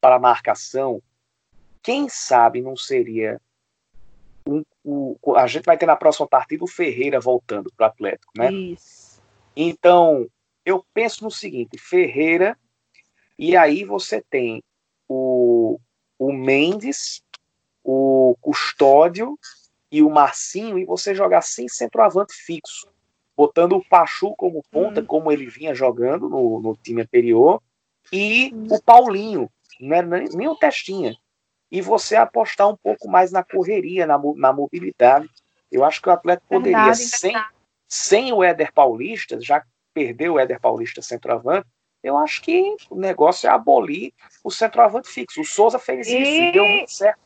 [0.00, 1.02] para a marcação,
[1.82, 3.38] quem sabe não seria
[4.46, 8.32] um, um, a gente vai ter na próxima partida o Ferreira voltando para o Atlético,
[8.38, 8.50] né?
[8.50, 9.20] Isso.
[9.54, 10.26] Então,
[10.64, 12.58] eu penso no seguinte, Ferreira,
[13.38, 14.64] e aí você tem
[15.06, 15.78] o,
[16.18, 17.22] o Mendes,
[17.84, 19.38] o Custódio
[19.90, 22.91] e o Marcinho, e você jogar sem centroavante fixo,
[23.36, 25.06] botando o Pachu como ponta, hum.
[25.06, 27.62] como ele vinha jogando no, no time anterior,
[28.12, 31.16] e o Paulinho, não é nem, nem o testinha.
[31.70, 35.28] E você apostar um pouco mais na correria, na, na mobilidade.
[35.70, 37.54] Eu acho que o atleta poderia, verdade, sem, verdade.
[37.88, 39.64] sem o Éder Paulista, já
[39.94, 41.66] perdeu o Éder Paulista centroavante,
[42.02, 45.40] eu acho que o negócio é abolir o centroavante fixo.
[45.40, 47.20] O Souza fez isso e deu muito certo.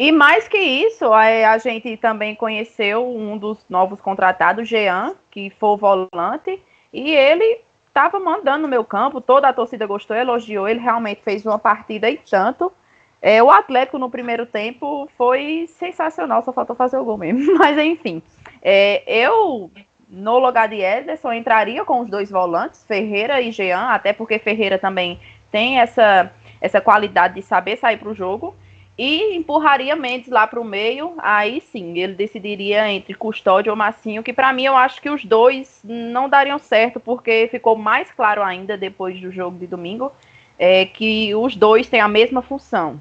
[0.00, 5.76] E mais que isso, a, gente também conheceu um dos novos contratados, Jean, que foi
[5.76, 6.58] volante,
[6.90, 11.44] e ele estava mandando no meu campo, toda a torcida gostou, elogiou, ele realmente fez
[11.44, 12.72] uma partida e tanto.
[13.20, 17.52] É, o Atlético no primeiro tempo foi sensacional, só faltou fazer o gol mesmo.
[17.60, 18.22] Mas enfim,
[18.62, 19.70] é, eu
[20.08, 24.78] no lugar de Ederson, entraria com os dois volantes, Ferreira e Jean, até porque Ferreira
[24.78, 25.20] também
[25.52, 28.56] tem essa, essa qualidade de saber sair para o jogo,
[29.02, 34.22] e empurraria Mendes lá para o meio, aí sim, ele decidiria entre Custódio ou Massinho,
[34.22, 38.42] que para mim eu acho que os dois não dariam certo, porque ficou mais claro
[38.42, 40.12] ainda depois do jogo de domingo,
[40.58, 43.00] é, que os dois têm a mesma função.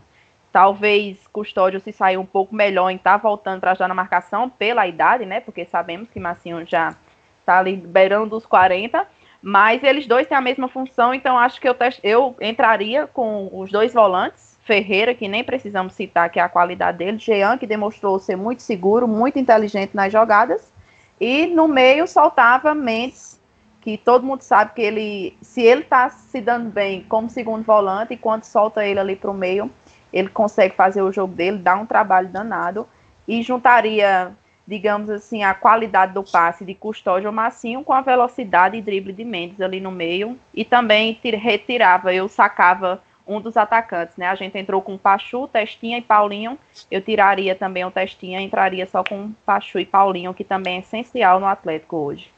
[0.53, 4.49] Talvez Custódio se sair um pouco melhor em estar tá voltando para ajudar na marcação
[4.49, 5.41] pela idade, né?
[5.41, 6.95] Porque sabemos que Massinho já
[7.41, 9.05] está liberando dos 40,
[9.41, 13.69] mas eles dois têm a mesma função, então acho que eu, eu entraria com os
[13.69, 18.19] dois volantes, Ferreira, que nem precisamos citar que é a qualidade dele, Jean, que demonstrou
[18.19, 20.71] ser muito seguro, muito inteligente nas jogadas,
[21.19, 23.41] e no meio soltava Mendes,
[23.81, 28.13] que todo mundo sabe que ele, se ele está se dando bem como segundo volante,
[28.13, 29.71] e quando solta ele ali para o meio,
[30.13, 32.87] ele consegue fazer o jogo dele, dá um trabalho danado
[33.27, 34.31] e juntaria,
[34.67, 39.25] digamos assim, a qualidade do passe de Custódio Massinho com a velocidade e drible de
[39.25, 44.27] Mendes ali no meio e também retirava, eu sacava um dos atacantes, né?
[44.27, 46.57] A gente entrou com Pachu, Testinha e Paulinho.
[46.89, 51.39] Eu tiraria também o Testinha, entraria só com Pachu e Paulinho, que também é essencial
[51.39, 52.31] no Atlético hoje.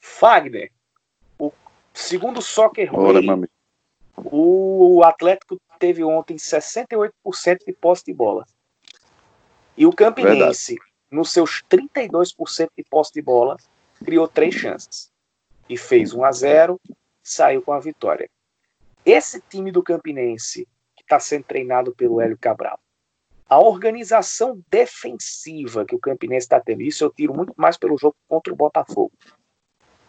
[0.00, 0.70] Fagner,
[1.36, 1.50] o
[1.92, 3.20] segundo Soccer Ora,
[4.16, 7.10] o Atlético teve ontem 68%
[7.66, 8.46] de posse de bola.
[9.76, 10.92] E o Campinense, Verdade.
[11.10, 13.56] nos seus 32% de posse de bola,
[14.04, 15.10] criou três chances.
[15.68, 16.80] E fez 1 a 0
[17.24, 18.28] saiu com a vitória.
[19.04, 22.78] Esse time do Campinense, que está sendo treinado pelo Hélio Cabral,
[23.48, 28.16] a organização defensiva que o Campinense está tendo, isso eu tiro muito mais pelo jogo
[28.26, 29.12] contra o Botafogo.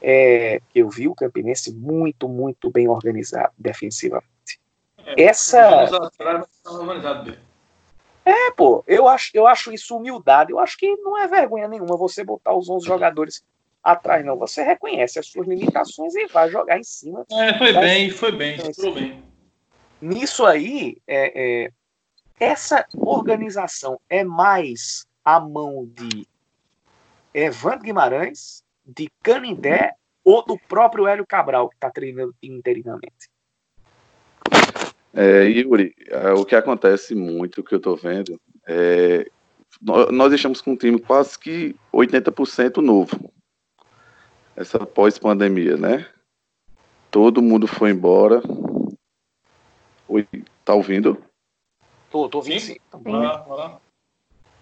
[0.02, 4.60] É, eu vi o Campinense muito, muito bem organizado defensivamente.
[5.06, 5.60] É, Essa.
[8.24, 10.52] É, pô, eu acho, eu acho isso humildade.
[10.52, 13.44] Eu acho que não é vergonha nenhuma você botar os 11 jogadores
[13.86, 14.36] atrás, não.
[14.38, 17.24] Você reconhece as suas limitações e vai jogar em cima.
[17.32, 19.24] É, foi bem, foi bem, foi bem.
[20.02, 21.70] Nisso aí, é, é,
[22.40, 26.28] essa organização é mais a mão de
[27.34, 29.94] Evandro Guimarães, de Canindé
[30.24, 33.30] ou do próprio Hélio Cabral, que está treinando interinamente?
[35.14, 39.30] É, Yuri, é, o que acontece muito, que eu estou vendo, é,
[39.82, 43.32] nós estamos com um time quase que 80% novo.
[44.56, 46.08] Essa pós-pandemia, né?
[47.12, 48.42] Todo mundo foi embora.
[50.08, 50.28] Oi,
[50.64, 51.22] tá ouvindo?
[52.10, 52.74] Tô, tô ouvindo sim.
[52.74, 52.80] sim.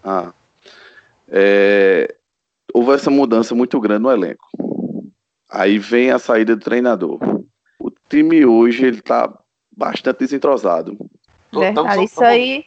[0.03, 0.33] Ah.
[1.27, 2.15] É,
[2.73, 4.47] houve essa mudança muito grande no elenco.
[5.49, 7.19] Aí vem a saída do treinador.
[7.79, 9.31] O time hoje ele tá
[9.75, 10.97] bastante desentrosado.
[11.53, 12.65] Verdade, isso aí,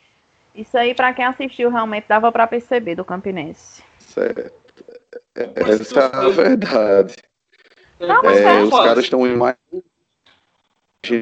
[0.54, 3.82] isso aí para quem assistiu realmente dava para perceber do Campinense.
[3.98, 4.65] Certo.
[5.36, 7.14] É, essa é a verdade.
[8.00, 9.56] Não, é, é os caras estão em mais.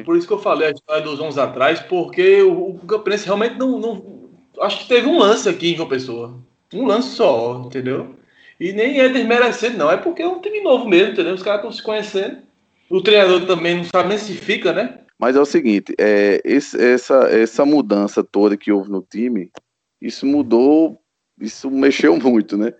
[0.03, 3.57] Por isso que eu falei a história dos 11 atrás, porque o, o Campinense realmente
[3.57, 4.25] não, não.
[4.61, 6.39] Acho que teve um lance aqui em João Pessoa.
[6.73, 8.15] Um lance só, entendeu?
[8.59, 9.91] E nem é desmerecendo, não.
[9.91, 11.33] É porque é um time novo mesmo, entendeu?
[11.33, 12.37] Os caras estão se conhecendo.
[12.89, 14.99] O treinador também não sabe nem se fica, né?
[15.17, 19.49] Mas é o seguinte, é, esse, essa, essa mudança toda que houve no time,
[20.01, 20.99] isso mudou,
[21.39, 22.73] isso mexeu muito, né?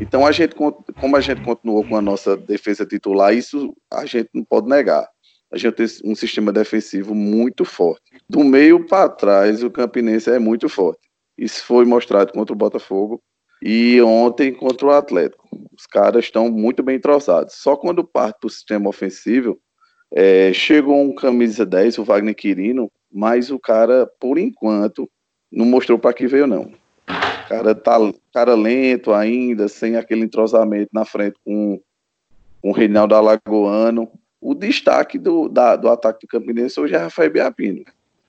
[0.00, 4.30] Então a gente, como a gente continuou com a nossa defesa titular, isso a gente
[4.34, 5.08] não pode negar.
[5.52, 8.02] A gente tem um sistema defensivo muito forte.
[8.28, 11.10] Do meio para trás, o Campinense é muito forte.
[11.36, 13.22] Isso foi mostrado contra o Botafogo
[13.62, 15.48] e ontem contra o Atlético.
[15.76, 17.54] Os caras estão muito bem entrosados.
[17.54, 19.58] Só quando parte do sistema ofensivo,
[20.14, 25.08] é, chegou um camisa 10, o Wagner Quirino, mas o cara, por enquanto,
[25.50, 26.72] não mostrou para que veio, não.
[27.52, 27.98] Cara tá
[28.32, 31.78] cara lento ainda, sem aquele entrosamento na frente com,
[32.62, 34.10] com o Reinaldo Alagoano.
[34.40, 37.84] O destaque do, da, do ataque do Campinense hoje é Rafael Biapino,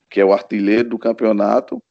[0.10, 1.82] que é o artilheiro do campeonato.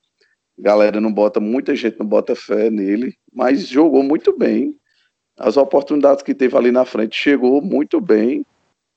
[0.59, 4.79] galera não bota, muita gente não bota fé nele, mas jogou muito bem.
[5.39, 8.45] As oportunidades que teve ali na frente chegou muito bem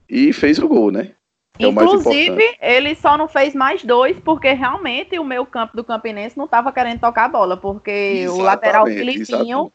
[0.09, 1.15] e fez o gol, né?
[1.57, 6.37] É Inclusive, ele só não fez mais dois, porque realmente o meu campo do Campinense
[6.37, 9.71] não estava querendo tocar a bola, porque exatamente, o lateral Filipinho,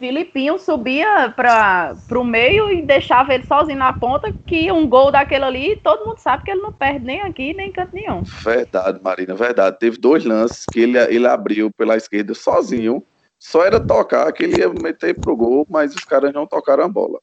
[0.00, 5.44] Filipinho subia para o meio e deixava ele sozinho na ponta, que um gol daquele
[5.44, 8.22] ali, todo mundo sabe que ele não perde nem aqui, nem em canto nenhum.
[8.42, 9.78] Verdade, Marina, verdade.
[9.78, 13.04] Teve dois lances que ele, ele abriu pela esquerda sozinho,
[13.38, 16.88] só era tocar que ele ia meter pro gol, mas os caras não tocaram a
[16.88, 17.20] bola.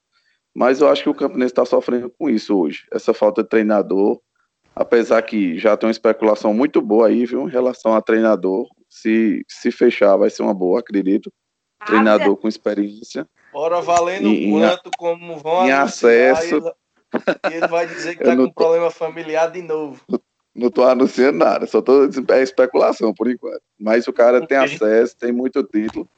[0.58, 2.88] Mas eu acho que o Campinense está sofrendo com isso hoje.
[2.92, 4.20] Essa falta de treinador,
[4.76, 8.68] apesar que já tem uma especulação muito boa aí, viu, em relação a treinador.
[8.90, 11.32] Se, se fechar, vai ser uma boa, acredito.
[11.80, 13.30] Ah, treinador com experiência.
[13.54, 16.74] Ora, valendo Em- quanto, como vão em anunciar, acesso.
[17.52, 20.02] E ele vai dizer que tá não com problema familiar de novo.
[20.56, 23.62] Não tô anunciando nada, só tô dizendo é especulação por enquanto.
[23.80, 26.10] Mas o cara tem acesso, tem muito título.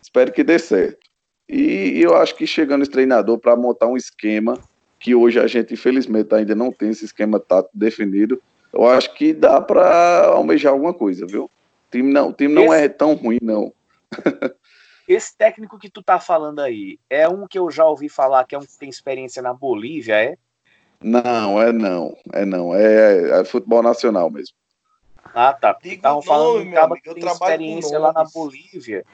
[0.00, 1.09] Espero que dê certo.
[1.52, 4.56] E eu acho que chegando esse treinador para montar um esquema
[5.00, 8.40] que hoje a gente infelizmente ainda não tem esse esquema tático definido,
[8.72, 11.44] eu acho que dá para almejar alguma coisa, viu?
[11.44, 11.50] O
[11.90, 13.72] time não, o time não Esse- é tão ruim não.
[15.08, 18.54] Esse técnico que tu tá falando aí é um que eu já ouvi falar que
[18.54, 20.36] é um que tem experiência na Bolívia, é?
[21.02, 24.54] Não, é não, é não, é, é futebol nacional mesmo.
[25.34, 25.76] Ah, tá.
[25.82, 28.24] Estavam falando nome, de um cara amigo, que eu tem experiência lá na.
[28.24, 29.04] Bolívia.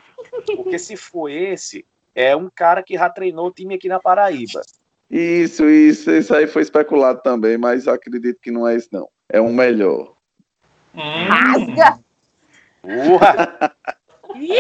[0.57, 1.85] Porque se for esse,
[2.17, 4.63] é um cara que já treinou o time aqui na Paraíba.
[5.11, 9.07] Isso, isso, isso aí foi especulado também, mas acredito que não é isso não.
[9.29, 10.15] É um melhor.
[10.95, 11.99] Hum, Rasga!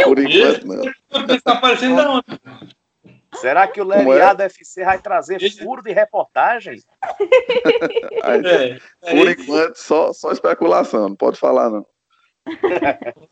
[0.04, 0.84] Por enquanto não.
[1.26, 2.26] Você tá aparecendo da onde?
[3.36, 4.04] Será que o Como é?
[4.04, 6.78] Leriado FC vai trazer furo de reportagem?
[8.22, 9.42] Aí, É, é Por isso.
[9.42, 11.86] enquanto, só, só especulação, não pode falar, não.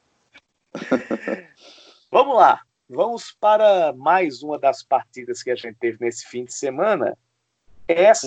[2.11, 2.61] Vamos lá.
[2.89, 7.17] Vamos para mais uma das partidas que a gente teve nesse fim de semana.
[7.89, 8.27] Essa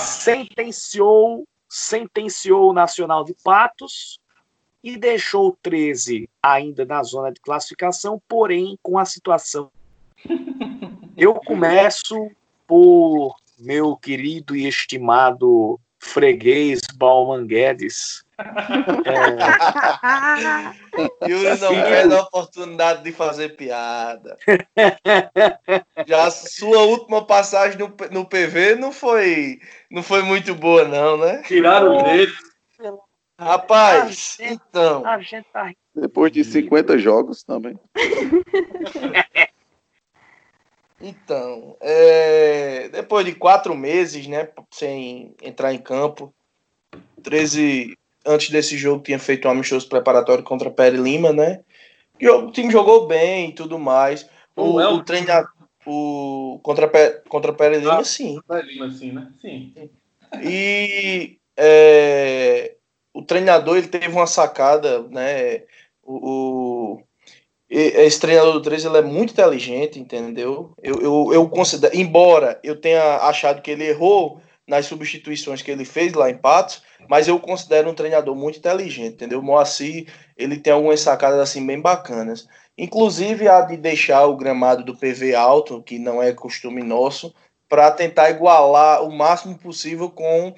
[0.00, 4.18] sentenciou, sentenciou o Nacional de Patos
[4.82, 9.70] e deixou o 13 ainda na zona de classificação, porém com a situação.
[11.16, 12.30] Eu começo
[12.66, 18.22] por meu querido e estimado freguês Bauman Guedes.
[18.38, 18.44] É,
[21.28, 24.36] Yuri não perde a oportunidade de fazer piada.
[26.06, 29.58] Já a sua última passagem no, no PV não foi,
[29.90, 31.42] não foi muito boa, não, né?
[31.46, 32.32] Tiraram o dedo.
[33.38, 34.54] Rapaz, Ah, gente.
[34.54, 35.06] então.
[35.06, 35.70] a gente tá.
[35.94, 37.78] Depois de 50 jogos também.
[41.00, 46.32] Então, é, depois de quatro meses, né, sem entrar em campo,
[47.22, 51.60] 13, antes desse jogo, tinha feito um amistoso preparatório contra Pere Lima, né?
[52.20, 54.28] E o time jogou bem e tudo mais.
[54.54, 55.50] O, O El- o treinador,
[55.84, 56.88] o, contra,
[57.28, 58.04] contra Pere Lima, Ah.
[58.04, 58.40] sim.
[58.64, 59.32] Lima, assim, né?
[59.40, 59.90] Sim.
[60.42, 62.76] E é,
[63.12, 65.62] o treinador ele teve uma sacada, né?
[66.02, 66.30] O,
[66.96, 67.02] o-
[67.76, 70.70] esse treinador do 13 ele é muito inteligente, entendeu?
[70.80, 75.84] Eu, eu, eu considero, embora eu tenha achado que ele errou nas substituições que ele
[75.84, 79.40] fez lá em Patos, mas eu considero um treinador muito inteligente, entendeu?
[79.40, 80.06] O Moacir,
[80.36, 82.46] ele tem algumas sacadas assim bem bacanas.
[82.78, 87.34] Inclusive a de deixar o gramado do PV alto, que não é costume nosso,
[87.68, 90.54] para tentar igualar o máximo possível com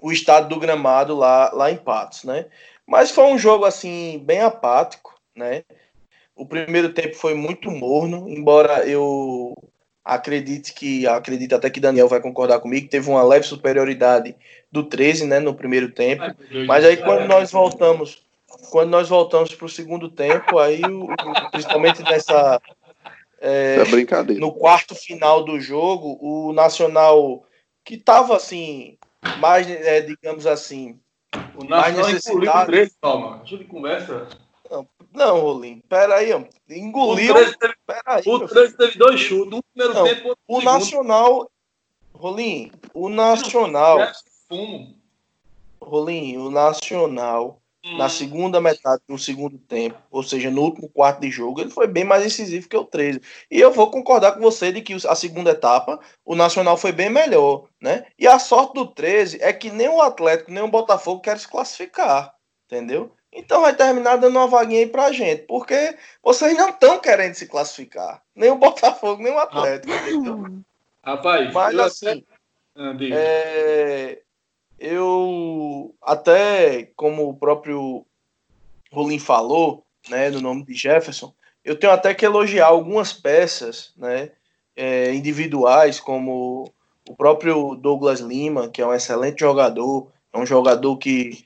[0.00, 2.46] o estado do gramado lá, lá em Patos, né?
[2.86, 5.64] Mas foi um jogo assim bem apático, né?
[6.36, 9.54] O primeiro tempo foi muito morno, embora eu
[10.04, 14.36] acredite que acredito até que Daniel vai concordar comigo, teve uma leve superioridade
[14.70, 16.24] do 13, né, no primeiro tempo.
[16.66, 18.22] Mas aí quando nós voltamos,
[18.70, 21.08] quando nós voltamos para o segundo tempo, aí o,
[21.50, 22.60] principalmente nessa
[23.40, 24.40] é, é brincadeira.
[24.40, 27.44] no quarto final do jogo, o Nacional,
[27.84, 28.98] que estava assim,
[29.38, 30.98] mais, é, digamos assim.
[31.54, 32.66] O Nacional mais o necessitado.
[32.72, 33.38] 13, calma.
[33.38, 34.28] Deixa de conversa.
[35.12, 36.30] Não, Rolim, peraí,
[36.68, 37.32] engoliu.
[37.32, 39.58] O 13 teve, Peraí, o meu 13 teve dois chutes.
[39.58, 40.72] Um primeiro Não, tempo, outro o segundo.
[40.72, 41.50] Nacional.
[42.14, 43.98] Rolim, o Nacional.
[44.48, 44.96] Fumo.
[45.80, 47.98] Rolim, o Nacional, Hum.
[47.98, 51.86] na segunda metade do segundo tempo, ou seja, no último quarto de jogo, ele foi
[51.86, 53.20] bem mais incisivo que o 13.
[53.50, 57.10] E eu vou concordar com você de que a segunda etapa, o Nacional foi bem
[57.10, 58.06] melhor, né?
[58.18, 61.46] E a sorte do 13 é que nem o Atlético, nem o Botafogo querem se
[61.46, 62.34] classificar,
[62.64, 63.12] entendeu?
[63.34, 67.46] Então vai terminar dando uma vaguinha aí pra gente, porque vocês não estão querendo se
[67.46, 68.22] classificar.
[68.34, 69.92] Nem o Botafogo, nem o Atlético?
[71.02, 72.24] Rapaz, Mas eu assim, até...
[72.76, 74.22] Ah, é,
[74.78, 78.06] eu até como o próprio
[78.92, 84.30] Rolim falou, né, no nome de Jefferson, eu tenho até que elogiar algumas peças, né,
[84.76, 86.72] é, individuais, como
[87.08, 91.44] o próprio Douglas Lima, que é um excelente jogador, é um jogador que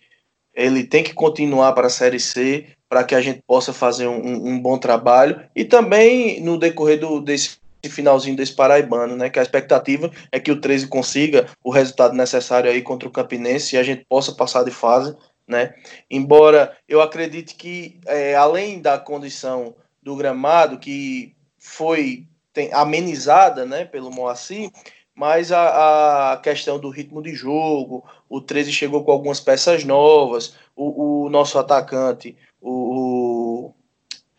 [0.59, 4.49] ele tem que continuar para a Série C para que a gente possa fazer um,
[4.49, 9.43] um- bom trabalho e também no decorrer do, desse finalzinho desse paraibano, né, que a
[9.43, 13.85] expectativa é que o 13 consiga o resultado necessário aí contra o Campinense e a
[13.85, 15.75] gente possa passar de fase, né?
[16.11, 23.85] Embora eu acredite que é, além da condição do gramado que foi tem, amenizada, né,
[23.85, 24.71] pelo Moacir,
[25.19, 30.55] mas a, a questão do ritmo de jogo, o 13 chegou com algumas peças novas,
[30.77, 33.75] o, o nosso atacante, o, o,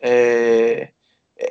[0.00, 0.88] é,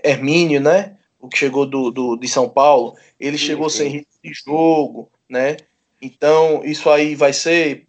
[0.03, 0.97] Hermínio, né?
[1.19, 3.77] O que chegou do, do, de São Paulo, ele sim, chegou sim.
[3.77, 5.57] sem ritmo de jogo, né?
[6.01, 7.85] Então, isso aí vai ser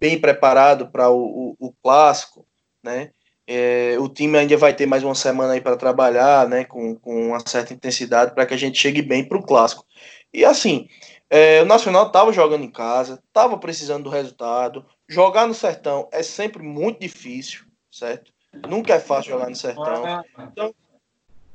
[0.00, 2.44] bem preparado para o, o, o, clássico,
[2.82, 3.10] né?
[3.46, 6.64] É, o time ainda vai ter mais uma semana aí para trabalhar, né?
[6.64, 9.86] Com, com uma certa intensidade para que a gente chegue bem para o clássico.
[10.32, 10.88] E assim,
[11.28, 14.84] é, o Nacional estava jogando em casa, estava precisando do resultado.
[15.08, 18.32] Jogar no Sertão é sempre muito difícil, certo?
[18.68, 20.24] Nunca é fácil jogar no Sertão.
[20.38, 20.74] Então,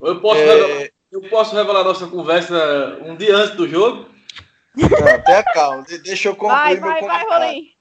[0.02, 0.46] eu posso, é...
[0.46, 4.10] revelar, eu posso revelar nossa conversa um dia antes do jogo?
[4.76, 7.30] Não, tenha calma, deixa eu concluir vai, meu vai, comentário.
[7.30, 7.78] Vai,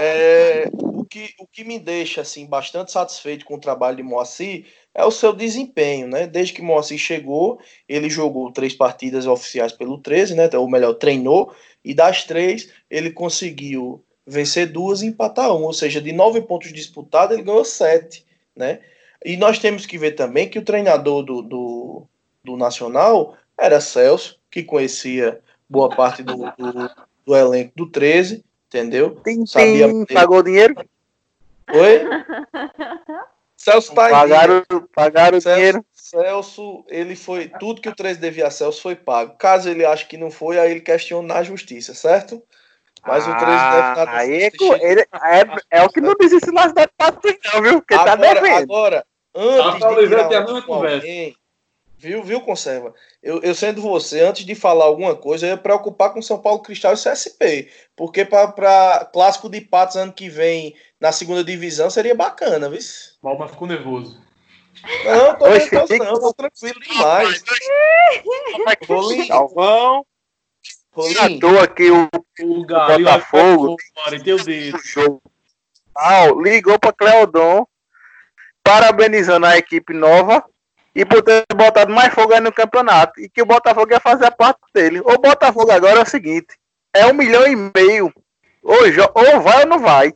[0.00, 4.66] é, o, que, o que me deixa assim bastante satisfeito com o trabalho de Moacir
[4.98, 6.26] é o seu desempenho, né?
[6.26, 10.50] Desde que Moacir chegou, ele jogou três partidas oficiais pelo 13, né?
[10.54, 16.02] Ou melhor, treinou, e das três ele conseguiu vencer duas e empatar uma, ou seja,
[16.02, 18.26] de nove pontos disputados ele ganhou sete,
[18.56, 18.80] né?
[19.24, 22.02] E nós temos que ver também que o treinador do, do,
[22.42, 25.38] do Nacional era Celso, que conhecia
[25.68, 26.90] boa parte do, do,
[27.24, 29.14] do elenco do 13, entendeu?
[29.22, 30.74] Tem, Sabia tem, pagou dinheiro?
[31.72, 32.00] Oi?
[33.58, 35.84] Celso tá pagaram, pagaram Celso, dinheiro.
[35.92, 37.48] Celso, ele foi.
[37.58, 39.36] Tudo que o 13 devia a Celso foi pago.
[39.36, 42.40] Caso ele ache que não foi, aí ele questiona na justiça, certo?
[43.04, 44.08] Mas ah, o 13 deve estar.
[44.08, 44.50] Aí é,
[44.80, 47.18] ele, é, é, o que não diz isso nas datas
[47.52, 47.80] não, viu?
[47.80, 48.62] Porque agora, tá devendo.
[48.62, 49.04] Agora,
[49.34, 51.36] antes tá de tirar com alguém,
[51.98, 52.94] Viu, viu, Conserva?
[53.20, 56.62] Eu, eu sendo você, antes de falar alguma coisa, eu ia preocupar com São Paulo
[56.62, 57.68] Cristal e CSP.
[57.96, 62.80] Porque para clássico de Patos ano que vem na segunda divisão seria bacana, viu?
[63.22, 64.20] Palma ficou nervoso.
[65.04, 67.42] Não, tô nervoso, não, tô tranquilo demais.
[68.86, 69.26] Rolinho.
[69.26, 70.06] Salvão.
[70.92, 71.60] Rolinho.
[71.60, 72.08] aqui o,
[72.42, 73.76] o, Botafogo.
[76.40, 77.66] ligou para Cleodon,
[78.62, 80.44] parabenizando a equipe nova
[80.94, 83.20] e por ter botado mais fogo aí no campeonato.
[83.20, 85.00] E que o Botafogo ia fazer a parte dele.
[85.00, 86.56] O Botafogo agora é o seguinte:
[86.92, 88.12] é um milhão e meio.
[88.62, 88.76] Ou,
[89.14, 90.12] ou vai ou não vai.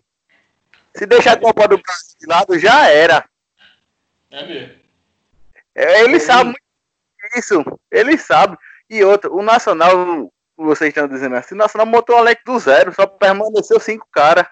[0.94, 3.24] Se deixar a Copa do Brasil de lado, já era.
[4.30, 4.74] É mesmo.
[5.74, 7.64] É, ele é sabe muito isso.
[7.90, 8.56] Ele sabe.
[8.88, 12.92] E outro, o Nacional, vocês estão dizendo assim, o Nacional montou um elenco do zero,
[12.94, 14.46] só permaneceu cinco caras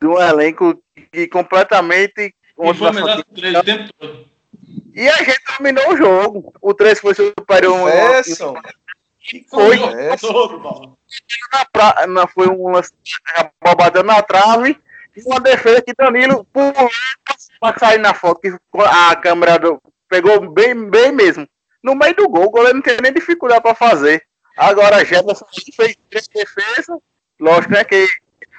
[0.00, 2.34] de um elenco que completamente.
[2.58, 4.36] E foi melhor o tempo todo.
[4.94, 6.54] E a gente dominou o jogo.
[6.60, 7.90] O 3 foi superior.
[7.90, 8.54] Confessam.
[9.50, 9.76] Foi.
[11.52, 12.26] Na pra...
[12.28, 12.80] foi uma
[13.62, 14.80] bobada na trave
[15.24, 16.90] uma defesa que Danilo pulou
[17.60, 18.40] para sair na foto.
[18.40, 19.80] Que a câmera do...
[20.08, 21.48] pegou bem, bem mesmo.
[21.82, 24.22] No meio do gol, o goleiro não tem nem dificuldade para fazer.
[24.56, 26.98] Agora, Jefferson fez três defesas.
[27.38, 27.84] Lógico, né?
[27.84, 28.08] Que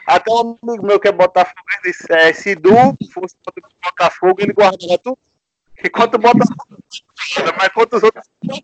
[0.06, 3.36] até um amigo meu que é Botafogo, ele disse: é, se Du fosse
[3.84, 5.18] Botafogo, ele guardava tudo
[5.84, 6.40] Enquanto bota
[7.58, 8.56] mas quanto os outros não.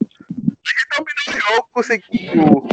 [0.00, 2.68] Ele dominou o jogo, conseguiu.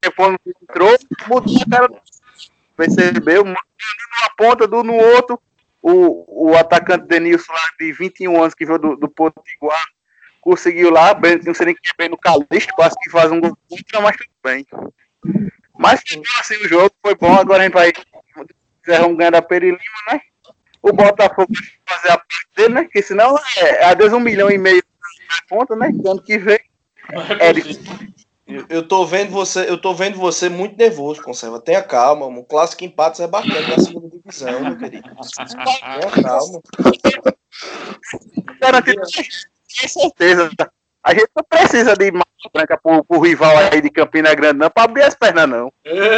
[0.00, 1.88] Telefone entrou, mudou a cara.
[2.78, 3.44] Percebeu?
[3.44, 3.60] Numa
[4.36, 5.38] ponta, do no outro.
[5.82, 9.84] O, o atacante Denilson lá de 21 anos que veio do, do Potiguar
[10.40, 13.40] conseguiu lá, bem, não sei nem que é bem no Calixto, quase que faz um
[13.40, 14.66] gol contra, mas tudo bem.
[15.78, 16.02] Mas
[16.40, 17.92] assim, o jogo foi bom, agora a gente vai
[19.06, 19.78] um ganho da Perilima,
[20.10, 20.20] né?
[20.82, 21.52] o Botafogo
[21.86, 22.82] fazer a parte dele, né?
[22.84, 24.82] Porque senão é, é vezes um milhão e meio
[25.28, 25.88] na conta, né?
[26.06, 26.60] ano que vem.
[27.40, 27.52] É,
[28.48, 31.60] eu, eu tô vendo você, eu tô vendo você muito nervoso, conserva.
[31.60, 35.10] Tenha calma, um clássico empate é bacana na segunda divisão, meu querido.
[35.10, 36.62] Tenha calma.
[38.58, 40.50] Garantido, com certeza.
[41.04, 44.70] A gente não precisa de marca branca pro, pro rival aí de Campina Grande, não,
[44.70, 45.72] pra abrir as pernas, não.
[45.84, 46.08] Eita!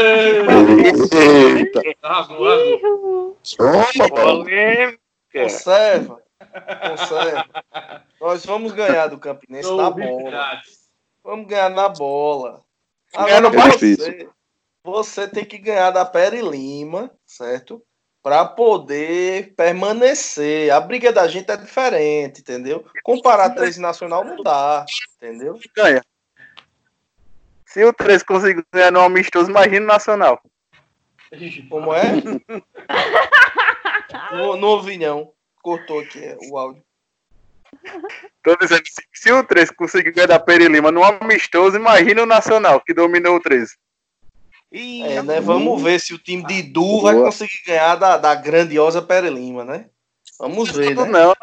[5.33, 6.23] Conserva.
[6.89, 7.47] Conserva.
[8.21, 10.61] Nós vamos ganhar do Campinense na bola.
[11.31, 12.65] Vamos ganhar na bola.
[13.15, 14.29] Agora, você,
[14.83, 17.81] você tem que ganhar da Pere Lima, certo?
[18.21, 20.73] para poder permanecer.
[20.73, 22.85] A briga da gente é diferente, entendeu?
[23.05, 24.85] Comparar 13 nacional não dá,
[25.17, 25.57] entendeu?
[25.75, 26.03] Ganha.
[27.65, 30.43] Se o 13 conseguir ganhar no amistoso, imagina o nacional.
[31.69, 32.03] Como é?
[34.33, 35.33] no, no ouvi não.
[35.63, 36.83] Cortou aqui é, o áudio.
[38.43, 42.81] Tô dizendo, se o 13 conseguir ganhar da Peri Lima no amistoso, imagina o Nacional,
[42.81, 43.75] que dominou o 13.
[44.73, 45.41] É, né?
[45.41, 49.65] Vamos ver se o time de Du vai conseguir ganhar da, da grandiosa Pere Lima,
[49.65, 49.87] né?
[50.39, 51.05] Vamos ver, né?
[51.07, 51.35] Não.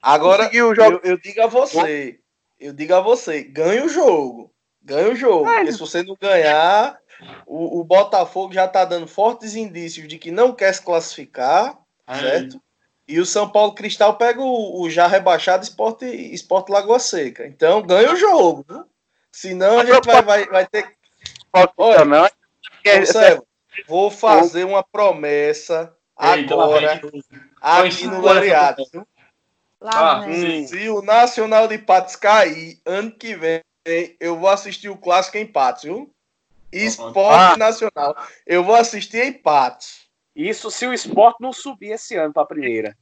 [0.00, 2.18] Agora, eu, eu, digo a você,
[2.58, 4.52] eu digo a você, ganha o jogo.
[4.82, 5.44] Ganha o jogo.
[5.44, 6.98] Porque se você não ganhar,
[7.46, 12.60] o, o Botafogo já tá dando fortes indícios de que não quer se classificar, certo?
[13.06, 17.46] E o São Paulo Cristal pega o, o já rebaixado Esporte, Esporte Lagoa Seca.
[17.46, 18.64] Então ganha o jogo.
[18.68, 18.84] Viu?
[19.30, 20.94] Senão a gente vai, vai, vai ter.
[21.76, 22.28] Olha, não.
[22.84, 23.44] Observa,
[23.86, 27.00] vou fazer uma promessa agora
[27.60, 28.84] aqui no Lariado.
[29.80, 30.22] Ah,
[30.66, 33.62] se o Nacional de Patos cair ano que vem,
[34.20, 36.12] eu vou assistir o clássico em Patos, viu?
[36.72, 37.56] Esporte ah.
[37.56, 38.16] Nacional.
[38.46, 40.01] Eu vou assistir em Patos.
[40.34, 42.96] Isso se o esporte não subir esse ano para a primeira.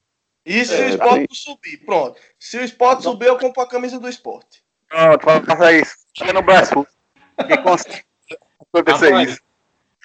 [0.45, 1.76] Isso se é, o esporte não subir.
[1.85, 2.20] Pronto.
[2.39, 4.62] Se o esporte subir, eu compro a camisa do esporte.
[5.20, 5.95] Pronto, faça isso.
[6.16, 6.87] Fica no braço.
[7.47, 8.05] Que consegue
[8.72, 9.41] acontecer Rapaz, isso.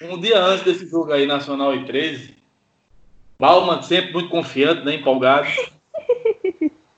[0.01, 2.35] Um dia antes desse jogo aí, Nacional e 13,
[3.39, 4.95] Bauman sempre muito confiante, né?
[4.95, 5.47] Empolgado.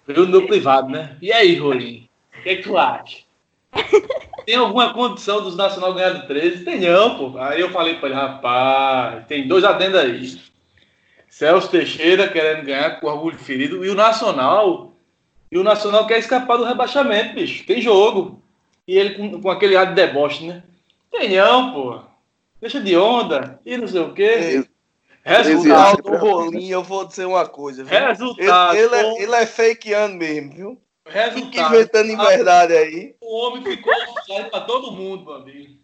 [0.06, 1.18] Veio no meu privado, né?
[1.22, 2.10] E aí, Rolim?
[2.38, 3.20] O que, é que tu acha?
[4.48, 6.64] Tem alguma condição dos Nacional ganhar do 13?
[6.64, 7.38] Tem não, pô.
[7.38, 10.42] Aí eu falei para ele, rapaz, tem dois adendos aí.
[11.28, 14.94] Celso Teixeira querendo ganhar com orgulho ferido e o Nacional.
[15.52, 17.66] E o Nacional quer escapar do rebaixamento, bicho.
[17.66, 18.42] Tem jogo.
[18.88, 20.64] E ele com, com aquele ar de deboche, né?
[21.12, 22.00] Tem não, pô.
[22.62, 24.64] Deixa de onda e não sei o quê.
[25.26, 27.84] Resultado do Rolinho, eu vou dizer uma coisa.
[27.84, 28.00] Viu?
[28.00, 28.78] Resultado.
[28.78, 30.82] Ele, ele, é, ele é fakeando mesmo, viu?
[31.10, 31.52] Resultado.
[31.52, 33.16] Fica inventando em verdade aí.
[33.22, 35.78] O homem ficou oficial pra todo mundo, amigo.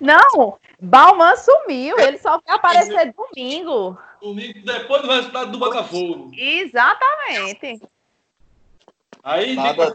[0.00, 3.98] Não, Balman sumiu, ele só vai aparecer domingo.
[4.20, 6.30] Domingo, depois do resultado do Botafogo.
[6.36, 7.80] Exatamente.
[9.22, 9.94] Aí, Nada,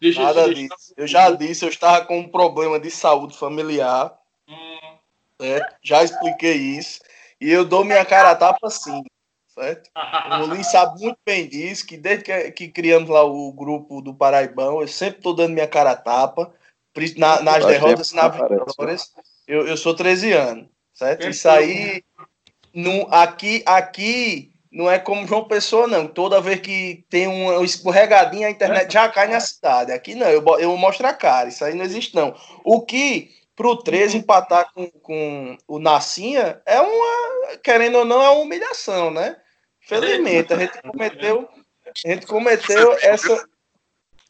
[0.00, 0.94] deixa, Nada deixa, disso.
[0.96, 4.18] Eu já disse, eu estava com um problema de saúde familiar.
[4.48, 4.96] Hum.
[5.40, 5.76] Certo?
[5.82, 7.00] Já expliquei isso.
[7.40, 9.02] E eu dou minha cara a tapa sim,
[9.54, 9.90] certo?
[10.42, 14.14] O Rolim sabe muito bem disso, que desde que, que, criamos lá o grupo do
[14.14, 16.52] Paraibão, eu sempre estou dando minha cara a tapa,
[17.16, 19.12] na, nas derrotas e nas vitórias.
[19.46, 21.28] Eu, eu sou 13 anos, certo?
[21.28, 22.02] Isso aí,
[22.74, 26.06] no, aqui, aqui não é como João Pessoa, não.
[26.06, 29.92] Toda vez que tem um escorregadinho, a internet já cai na cidade.
[29.92, 32.34] Aqui não, eu, eu mostro a cara, isso aí não existe não.
[32.64, 38.22] O que para o 13 empatar com, com o Nassinha é uma, querendo ou não,
[38.22, 39.36] é uma humilhação, né?
[39.82, 41.48] Felizmente, a gente cometeu,
[41.86, 43.48] a gente cometeu essa.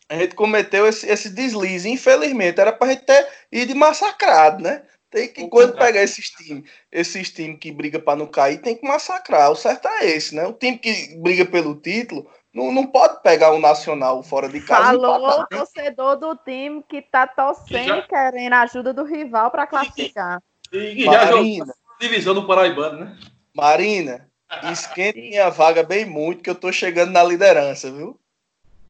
[0.09, 1.89] A gente cometeu esse, esse deslize.
[1.89, 4.83] Infelizmente, era para a gente ter ido massacrado, né?
[5.11, 8.87] Tem que, quando pegar esses times, esses times que brigam para não cair, tem que
[8.87, 9.51] massacrar.
[9.51, 10.47] O certo é esse, né?
[10.47, 14.85] O time que briga pelo título não, não pode pegar o Nacional fora de casa.
[14.85, 17.99] Falou o torcedor do time que tá torcendo já...
[17.99, 20.43] e querendo a ajuda do rival para classificar.
[20.73, 23.19] E, e já Marina, divisão do Paraibano, né?
[23.55, 24.27] Marina,
[24.73, 28.19] esquente minha vaga bem muito, que eu tô chegando na liderança, viu?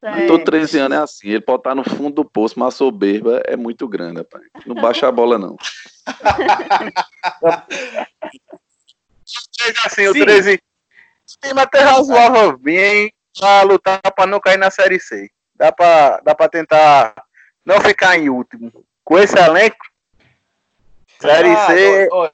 [0.02, 0.26] É.
[0.26, 3.40] Tô 13 anos é assim, ele pode estar no fundo do poço, mas a soberba
[3.46, 4.44] é muito grande, rapaz.
[4.66, 5.56] Não baixa a bola, não.
[9.86, 10.60] assim, o 13.
[11.40, 15.30] Time até razoável bem, para lutar para não cair na Série C.
[15.54, 17.14] Dá para dá pra tentar
[17.64, 18.72] não ficar em último.
[19.04, 19.76] Com esse elenco,
[21.20, 22.08] Série ah, C.
[22.10, 22.32] Olha, olha,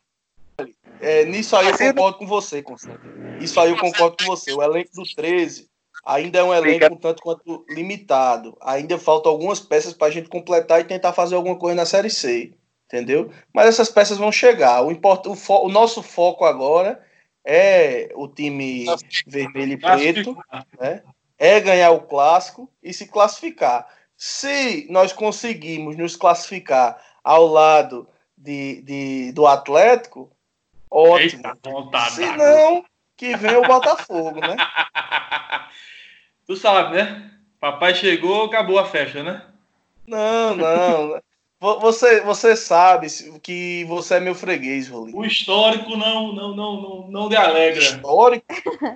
[1.00, 3.42] é, nisso aí eu concordo com você, Constantino.
[3.42, 4.52] Isso aí eu concordo com você.
[4.52, 5.68] O elenco do 13
[6.04, 8.56] ainda é um elenco um tanto quanto limitado.
[8.60, 12.10] Ainda faltam algumas peças para a gente completar e tentar fazer alguma coisa na Série
[12.10, 12.52] C.
[12.86, 13.30] Entendeu?
[13.52, 14.82] Mas essas peças vão chegar.
[14.82, 15.26] O, import...
[15.26, 15.64] o, fo...
[15.64, 17.04] o nosso foco agora
[17.44, 18.86] é o time
[19.26, 20.36] vermelho e preto,
[20.80, 21.02] né?
[21.38, 23.86] é ganhar o clássico e se classificar.
[24.16, 30.30] Se nós conseguirmos nos classificar ao lado de, de do Atlético,
[30.90, 31.42] ótimo.
[31.46, 32.84] Eita, se não,
[33.16, 34.56] que vem o Botafogo, né?
[36.46, 37.30] tu sabe, né?
[37.60, 39.44] Papai chegou, acabou a festa, né?
[40.06, 41.20] Não, não.
[41.60, 43.08] Você, você sabe
[43.42, 45.12] que você é meu freguês, Rolim.
[45.14, 47.82] O histórico não, não, não, não, não alegra.
[47.82, 48.46] Histórico?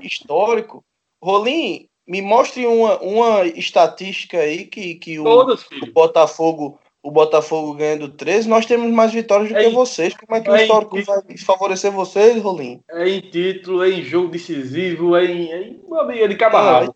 [0.01, 0.84] histórico?
[1.20, 8.09] Rolim, me mostre uma, uma estatística aí que, que o, o, Botafogo o Botafogo ganhando
[8.09, 10.14] 13, nós temos mais vitórias do é que em, vocês.
[10.14, 12.80] Como é que é o histórico vai favorecer vocês, Rolim?
[12.90, 15.80] É em título, é em jogo decisivo, é em, é em,
[16.22, 16.94] é de cabarrado.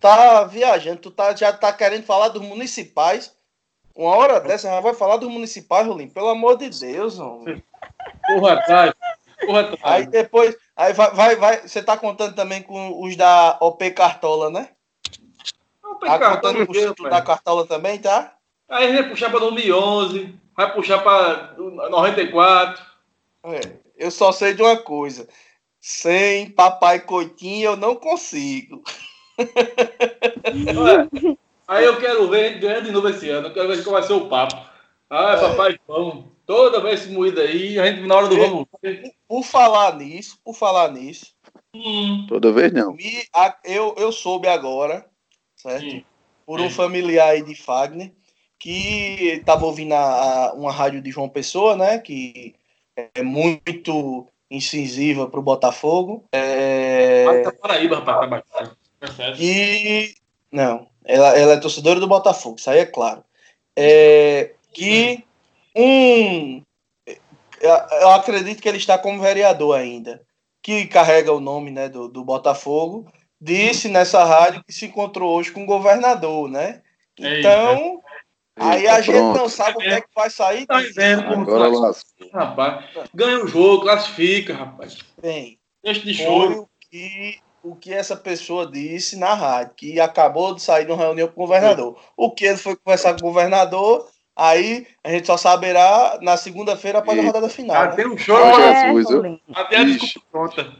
[0.00, 3.32] Tá viajando, tu tá, já tá querendo falar dos municipais
[3.96, 6.08] uma hora dessa já vai falar dos municipais, Rolim.
[6.08, 7.62] Pelo amor de Deus, homem.
[8.26, 8.92] Porra atrás.
[9.46, 9.80] Porra atrás.
[9.82, 10.56] Aí depois.
[10.76, 11.68] Aí vai, vai, vai.
[11.68, 14.70] Você tá contando também com os da OP Cartola, né?
[15.84, 18.34] OP tá contando com os da Cartola também, tá?
[18.68, 22.82] Aí vai puxar pra 2011, vai puxar pra 94.
[23.44, 23.60] É,
[23.96, 25.28] eu só sei de uma coisa.
[25.80, 28.82] Sem papai coitinho eu não consigo.
[29.38, 31.36] Ué,
[31.68, 33.48] Aí eu quero ver ganhando de novo esse ano.
[33.48, 34.56] Eu quero ver qual vai ser o papo.
[35.10, 35.40] Ah, é.
[35.40, 36.26] papai vamos.
[36.46, 38.66] Toda vez esse moído aí, a gente na hora do vamos
[39.26, 41.34] Por falar nisso, por falar nisso,
[41.74, 42.24] Hum.
[42.28, 42.94] Toda vez não.
[42.94, 45.04] Me, a, eu, eu soube agora,
[45.56, 45.80] certo?
[45.80, 46.04] Sim.
[46.46, 48.12] Por um familiar aí de Fagner,
[48.64, 51.98] que estava ouvindo a, a, uma rádio de João Pessoa, né?
[51.98, 52.54] Que
[52.96, 56.24] é muito incisiva para o Botafogo.
[56.32, 57.42] É...
[57.42, 60.14] Tá Paraíba, rapaz, tá E
[60.50, 63.22] não, ela, ela é torcedora do Botafogo, isso aí é claro.
[63.76, 65.22] É, que
[65.76, 66.62] um.
[67.60, 70.22] Eu acredito que ele está como vereador ainda,
[70.62, 75.52] que carrega o nome né, do, do Botafogo, disse nessa rádio que se encontrou hoje
[75.52, 76.80] com o governador, né?
[77.18, 78.02] Então,
[78.56, 80.66] aí a gente não sabe o que é que vai sair.
[80.66, 82.28] Tá vendo Agora lascou.
[82.32, 82.84] Rapaz,
[83.14, 84.98] ganha o jogo, classifica, rapaz.
[85.20, 86.68] Bem, Deixa de show.
[86.90, 91.28] que o que essa pessoa disse na rádio, que acabou de sair de uma reunião
[91.28, 91.98] com o governador.
[92.14, 94.06] O que ele foi conversar com o governador,
[94.36, 97.76] aí a gente só saberá na segunda-feira após a rodada final.
[97.76, 97.96] Ah, né?
[97.96, 99.38] tem um show, é, Jesus.
[99.54, 100.72] Até a desculpa pronta.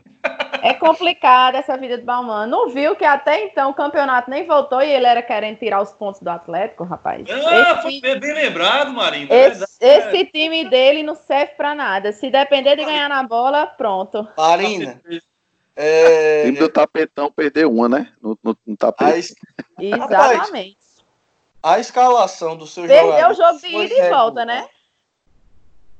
[0.62, 2.46] É complicado essa vida de Balman.
[2.46, 5.92] Não viu que até então o campeonato nem voltou e ele era querendo tirar os
[5.92, 7.26] pontos do Atlético, rapaz?
[7.28, 9.28] Ah, esse, foi bem lembrado, Marinho.
[9.30, 12.12] Esse, esse, time dele não serve para nada.
[12.12, 14.26] Se depender de ganhar na bola, pronto.
[14.38, 14.98] Marina,
[15.76, 16.42] é...
[16.42, 18.12] O time do tapetão perdeu uma, né?
[18.22, 19.34] No, no, no tapete.
[19.76, 19.82] A...
[19.84, 20.84] Exatamente.
[21.64, 23.26] A escalação do seu Perdeu jogador.
[23.26, 24.68] Perdeu o jogo de ida e volta, né?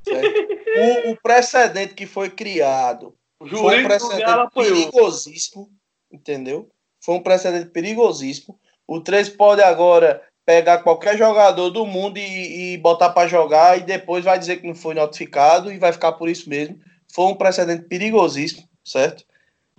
[0.06, 5.70] O, o, precedente que foi criado o foi um precedente perigosíssimo,
[6.12, 6.68] entendeu?
[7.00, 8.60] Foi um precedente perigosíssimo.
[8.86, 13.82] O 3 pode agora pegar qualquer jogador do mundo e, e botar para jogar e
[13.82, 16.78] depois vai dizer que não foi notificado e vai ficar por isso mesmo.
[17.10, 19.24] Foi um precedente perigosíssimo, certo?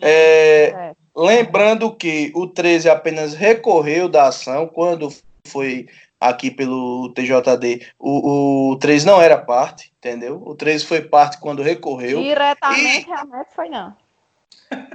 [0.02, 0.94] É, é.
[1.16, 5.14] Lembrando que o 13 apenas recorreu da ação quando
[5.48, 5.88] foi
[6.20, 7.88] aqui pelo TJD.
[8.00, 10.42] O, o 13 não era parte, entendeu?
[10.46, 12.22] O 13 foi parte quando recorreu.
[12.22, 13.10] Diretamente, e...
[13.10, 13.96] realmente foi não.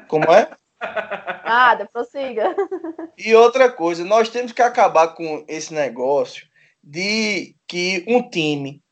[0.09, 0.51] Como é?
[1.45, 2.55] Nada, prossiga.
[3.17, 6.47] E outra coisa, nós temos que acabar com esse negócio
[6.83, 8.83] de que um time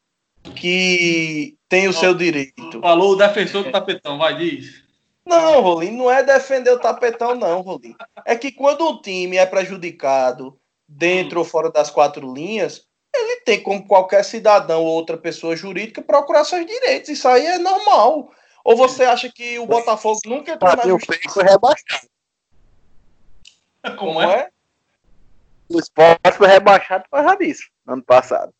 [0.55, 2.81] que tem o seu direito.
[2.81, 4.83] Falou o defensor do tapetão, vai, diz.
[5.25, 7.95] Não, Rolim, não é defender o tapetão, não, Rolim.
[8.25, 10.59] É que quando um time é prejudicado
[10.89, 11.43] dentro hum.
[11.43, 16.45] ou fora das quatro linhas, ele tem, como qualquer cidadão ou outra pessoa jurídica, procurar
[16.45, 17.09] seus direitos.
[17.11, 18.33] Isso aí é normal.
[18.65, 21.31] Ou você acha que o Botafogo nunca entrou na justiça?
[21.31, 22.09] Foi rebaixado.
[23.97, 24.51] Como é?
[25.69, 28.53] O esporte foi rebaixado por causa disso, ano passado.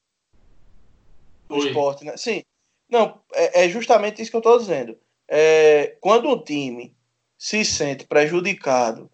[1.49, 2.17] O esporte, né?
[2.17, 2.43] Sim.
[2.89, 4.99] Não, é, é justamente isso que eu estou dizendo
[5.29, 6.97] é, quando o time
[7.37, 9.11] se sente prejudicado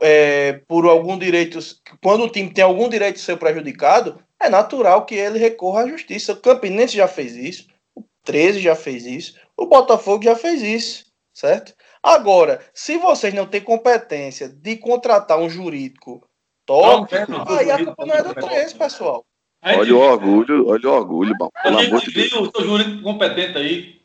[0.00, 1.58] é, por algum direito,
[2.02, 5.88] quando o time tem algum direito de ser prejudicado, é natural que ele recorra à
[5.88, 6.32] justiça.
[6.32, 11.04] O Campinense já fez isso, o 13 já fez isso, o Botafogo já fez isso,
[11.32, 11.74] certo?
[12.02, 16.26] Agora, se vocês não têm competência de contratar um jurídico
[16.66, 17.14] top,
[17.58, 19.24] aí a culpa não é do 13, pessoal.
[19.64, 21.48] Olha o orgulho, olha o orgulho, bom.
[21.62, 22.32] Pelo amor de Deus.
[22.32, 24.02] o seu jurídico competente aí.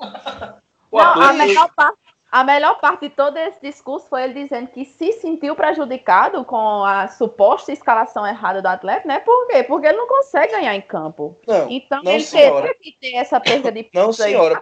[0.00, 1.98] Não, a melhor, parte,
[2.34, 6.84] a melhor parte de todo esse discurso foi ele dizendo que se sentiu prejudicado com
[6.84, 9.20] a suposta escalação errada do atleta, né?
[9.20, 9.62] Por quê?
[9.62, 11.38] Porque ele não consegue ganhar em campo.
[11.46, 14.60] Não, então não, ele teria que ter essa perda de não, senhora,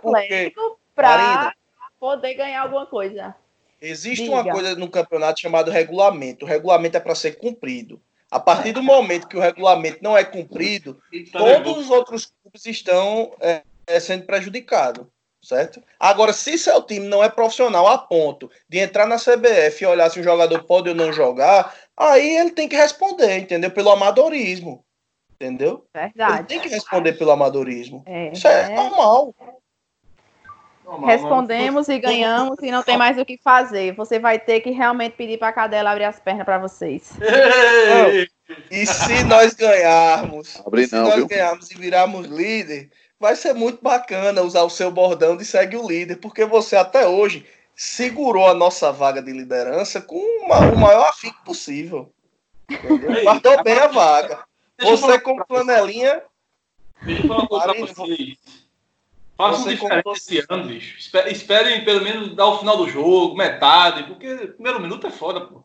[0.95, 1.55] para
[1.99, 3.35] poder ganhar alguma coisa.
[3.81, 4.35] Existe Diga.
[4.35, 6.45] uma coisa no campeonato chamado regulamento.
[6.45, 7.99] O regulamento é para ser cumprido.
[8.31, 11.01] A partir do momento que o regulamento não é cumprido,
[11.33, 13.63] tá todos os outros clubes estão é,
[13.99, 15.07] sendo prejudicados
[15.43, 15.83] certo?
[15.99, 20.09] Agora, se seu time não é profissional a ponto de entrar na CBF e olhar
[20.11, 23.71] se o jogador pode ou não jogar, aí ele tem que responder, entendeu?
[23.71, 24.85] Pelo amadorismo,
[25.35, 25.85] entendeu?
[25.93, 26.39] Verdade.
[26.39, 28.03] Ele tem que responder pelo amadorismo.
[28.07, 28.75] É, Isso é, é...
[28.75, 29.35] normal.
[31.07, 33.95] Respondemos e ganhamos e não tem mais o que fazer.
[33.95, 37.13] Você vai ter que realmente pedir para a cadela abrir as pernas para vocês.
[38.71, 41.27] e se nós ganharmos, Abre se nós viu?
[41.27, 42.91] ganharmos e virarmos líder,
[43.23, 47.07] vai ser muito bacana usar o seu bordão de segue o líder, porque você até
[47.07, 47.47] hoje
[47.77, 52.13] segurou a nossa vaga de liderança com uma, o maior afinco possível.
[53.23, 54.45] Guardou bem a vaga.
[54.81, 56.21] Você com flanelinha.
[57.03, 58.39] Deixa eu falar uma coisa pra vocês.
[59.37, 60.17] Façam diferente como...
[60.17, 60.99] esse ano, bicho.
[61.29, 65.63] Esperem pelo menos dar o final do jogo, metade, porque primeiro minuto é foda, pô.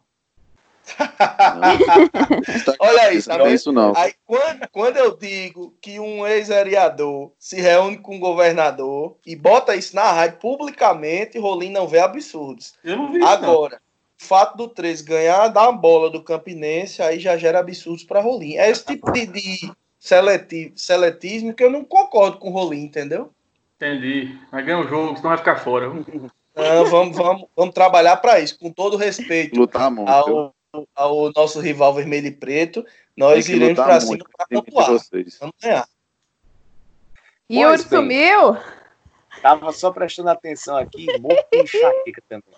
[2.80, 3.94] Olha aí, tá não, isso não.
[3.96, 9.36] Aí, quando, quando eu digo que um ex-vereador se reúne com o um governador e
[9.36, 12.74] bota isso na rádio publicamente, Rolim não vê absurdos.
[12.84, 13.82] Eu não vi Agora,
[14.20, 18.56] o fato do 3 ganhar da bola do Campinense aí já gera absurdos para Rolim.
[18.56, 23.32] É esse tipo de, de seletivo, seletismo que eu não concordo com o Rolim, entendeu?
[23.76, 24.36] Entendi.
[24.52, 25.88] Vai ganhar um jogo, senão vai ficar fora.
[25.90, 30.10] Não, vamos, vamos, vamos trabalhar para isso, com todo respeito Lutar muito.
[30.10, 30.56] ao,
[30.96, 32.86] ao nosso rival vermelho e preto.
[33.16, 34.88] Nós iremos para cima para pontuar.
[35.40, 35.88] Vamos ganhar.
[37.50, 38.58] E o sumiu?
[39.42, 42.54] Tava só prestando atenção aqui, morto e enxaqueca também.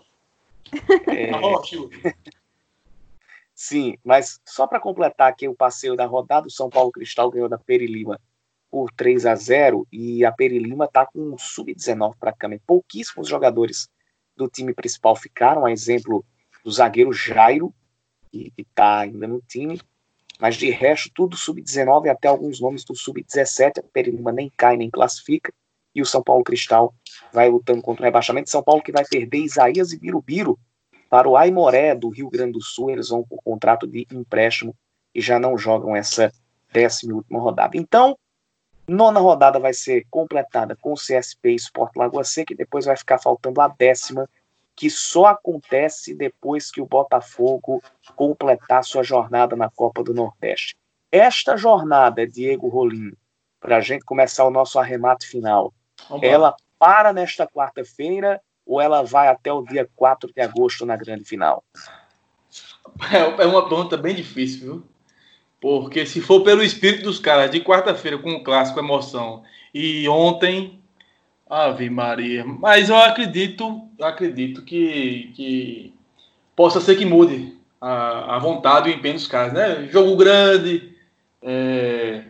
[1.07, 1.31] É...
[3.53, 7.49] Sim, mas só para completar aqui o passeio da rodada, o São Paulo Cristal ganhou
[7.49, 8.19] da Perilima
[8.71, 12.63] por 3 a 0 e a Perilima está com um sub-19 praticamente.
[12.65, 13.89] Pouquíssimos jogadores
[14.35, 16.23] do time principal ficaram, a exemplo
[16.63, 17.73] do zagueiro Jairo,
[18.31, 19.79] que está ainda no time,
[20.39, 23.79] mas de resto, tudo sub-19 até alguns nomes do sub-17.
[23.79, 25.53] A Perilima nem cai nem classifica
[25.93, 26.93] e o São Paulo Cristal
[27.33, 28.49] vai lutando contra o rebaixamento.
[28.49, 30.57] São Paulo que vai perder Isaías e Birubiru
[31.09, 32.89] para o Aimoré do Rio Grande do Sul.
[32.89, 34.73] Eles vão por contrato de empréstimo
[35.13, 36.31] e já não jogam essa
[36.71, 37.75] décima e última rodada.
[37.75, 38.17] Então,
[38.87, 42.95] nona rodada vai ser completada com o CSP e Sport Lagoa Seca e depois vai
[42.95, 44.29] ficar faltando a décima,
[44.79, 47.83] que só acontece depois que o Botafogo
[48.15, 50.77] completar sua jornada na Copa do Nordeste.
[51.11, 53.11] Esta jornada, Diego Rolim,
[53.59, 55.73] para a gente começar o nosso arremate final,
[56.21, 61.25] ela para nesta quarta-feira ou ela vai até o dia 4 de agosto na grande
[61.25, 61.61] final?
[63.11, 64.87] É, é uma pergunta bem difícil, viu?
[65.59, 70.78] Porque se for pelo espírito dos caras de quarta-feira com o clássico emoção e ontem,
[71.49, 72.45] Ave Maria.
[72.45, 75.93] Mas eu acredito, eu acredito que, que
[76.55, 79.87] possa ser que mude a, a vontade e o empenho dos caras, né?
[79.91, 80.93] Jogo grande,
[81.41, 82.23] é,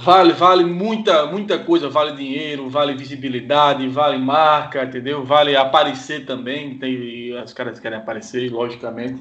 [0.00, 5.24] Vale, vale muita, muita coisa, vale dinheiro, vale visibilidade, vale marca, entendeu?
[5.24, 9.20] Vale aparecer também, tem, os caras querem aparecer, logicamente.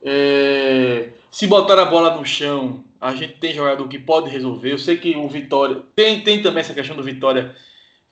[0.00, 4.72] É, se botar a bola no chão, a gente tem jogador que pode resolver.
[4.72, 7.56] Eu sei que o Vitória tem, tem também essa questão do Vitória,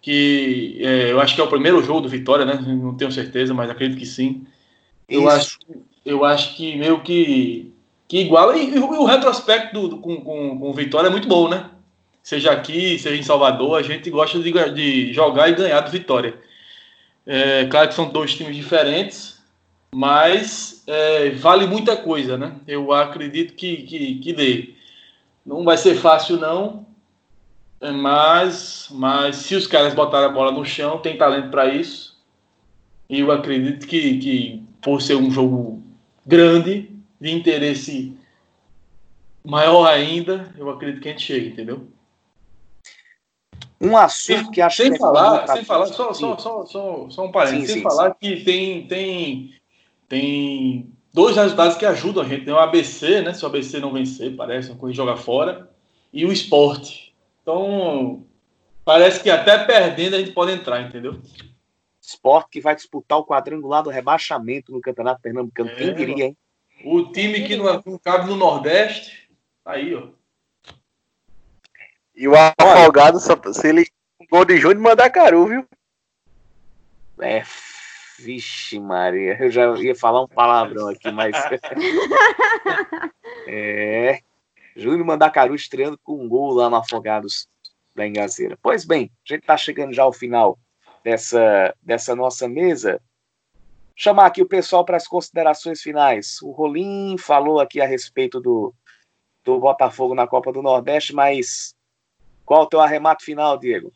[0.01, 2.55] que é, eu acho que é o primeiro jogo do Vitória, né?
[2.55, 4.46] Não tenho certeza, mas acredito que sim.
[5.09, 5.59] Eu acho,
[6.05, 7.72] eu acho que meio que
[8.09, 8.57] que iguala.
[8.57, 11.70] E, e o retrospecto do, do, com, com, com o Vitória é muito bom, né?
[12.22, 16.34] Seja aqui, seja em Salvador, a gente gosta de, de jogar e ganhar do Vitória.
[17.26, 19.38] É, claro que são dois times diferentes,
[19.94, 22.57] mas é, vale muita coisa, né?
[22.66, 24.74] Eu acredito que, que, que dê.
[25.44, 26.86] Não vai ser fácil, não,
[27.81, 32.18] mas, mas se os caras botarem a bola no chão, tem talento para isso.
[33.09, 35.83] E eu acredito que, que, por ser um jogo
[36.26, 38.16] grande, de interesse
[39.45, 41.89] maior ainda, eu acredito que a gente chega, entendeu?
[43.81, 47.07] Um assunto que acho sem que é falar, é sem falar, só, só, só, só,
[47.09, 48.16] só um parênteses, sim, sem sim, falar sim.
[48.20, 49.55] que tem, tem,
[50.09, 52.45] tem dois resultados que ajudam a gente.
[52.45, 53.33] Tem o ABC, né?
[53.33, 55.70] Se o ABC não vencer, parece, uma coisa jogar fora,
[56.12, 57.07] e o esporte.
[57.49, 58.26] Então,
[58.84, 61.18] parece que até perdendo a gente pode entrar, entendeu?
[61.99, 65.70] Esporte que vai disputar o quadrangular do rebaixamento no Campeonato Pernambucano.
[65.70, 66.36] É, Quem diria, hein?
[66.84, 69.30] O time que não, não cabe no Nordeste,
[69.64, 70.09] tá aí, ó.
[72.14, 73.86] E o Afogado, se ele
[74.30, 75.66] gol de Júnior, manda Caru, viu?
[77.22, 77.42] É,
[78.18, 81.34] vixe Maria, eu já ia falar um palavrão aqui, mas...
[83.49, 84.20] é,
[84.79, 87.49] Júnior Mandacaru estreando com um gol lá no Afogados
[87.95, 88.59] da Engazeira.
[88.62, 90.59] Pois bem, a gente está chegando já ao final
[91.03, 93.01] dessa, dessa nossa mesa
[93.99, 96.41] chamar aqui o pessoal para as considerações finais.
[96.41, 98.72] O Rolim falou aqui a respeito do,
[99.45, 101.74] do Botafogo na Copa do Nordeste, mas
[102.45, 103.93] qual o teu arremate final, Diego?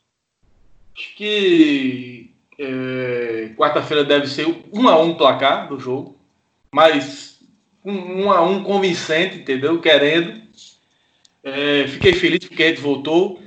[0.96, 6.18] Acho que é, quarta-feira deve ser um a um placar do jogo,
[6.74, 7.40] mas
[7.84, 9.80] um, um a um convincente, entendeu?
[9.80, 10.42] Querendo.
[11.44, 13.42] É, fiquei feliz porque gente voltou.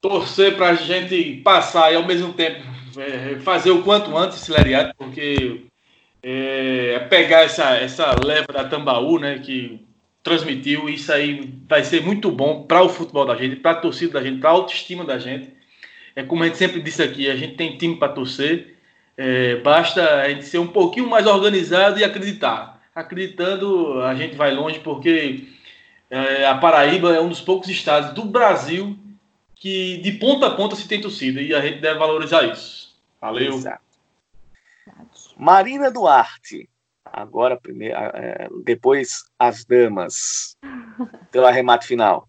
[0.00, 2.62] Torcer para a gente passar e ao mesmo tempo
[2.96, 5.62] é, fazer o quanto antes esse lariado, porque
[6.22, 9.84] é, pegar essa, essa leva da Tambaú, né, que
[10.22, 14.14] transmitiu, isso aí vai ser muito bom para o futebol da gente, para a torcida
[14.14, 15.52] da gente, para a autoestima da gente.
[16.14, 18.76] É como a gente sempre disse aqui, a gente tem time para torcer,
[19.16, 22.82] é, basta a gente ser um pouquinho mais organizado e acreditar.
[22.94, 25.44] Acreditando, a gente vai longe, porque
[26.10, 28.96] é, a Paraíba é um dos poucos estados do Brasil
[29.54, 32.94] que de ponta a ponta se tem torcida e a gente deve valorizar isso.
[33.20, 33.54] Valeu.
[33.54, 33.82] Exato.
[35.36, 36.68] Marina Duarte.
[37.04, 40.56] Agora, primeiro, é, depois as damas.
[41.30, 42.28] Pelo arremate final.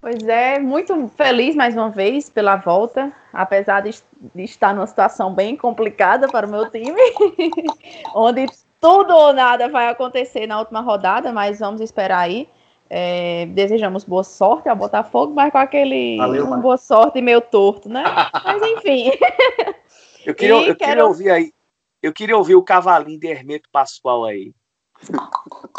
[0.00, 3.90] Pois é, muito feliz mais uma vez pela volta, apesar de,
[4.34, 7.00] de estar numa situação bem complicada para o meu time,
[8.14, 8.46] onde
[8.84, 12.46] tudo ou nada vai acontecer na última rodada, mas vamos esperar aí.
[12.90, 18.04] É, desejamos boa sorte ao Botafogo, mas com aquele Valeu, boa sorte meio torto, né?
[18.44, 19.10] Mas enfim.
[20.26, 20.76] Eu queria, eu quero...
[20.76, 21.52] queria ouvir aí.
[22.02, 24.52] Eu queria ouvir o cavalinho de Hermeto Pascoal aí.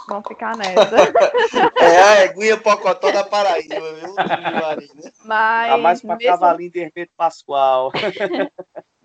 [0.10, 0.98] Vamos ficar nessa.
[1.78, 4.16] é a eguinha pocotó da Paraíba, viu?
[5.24, 6.32] Mas, tá mais pra mesmo...
[6.32, 7.92] cavalinho de Hermeto Pascoal.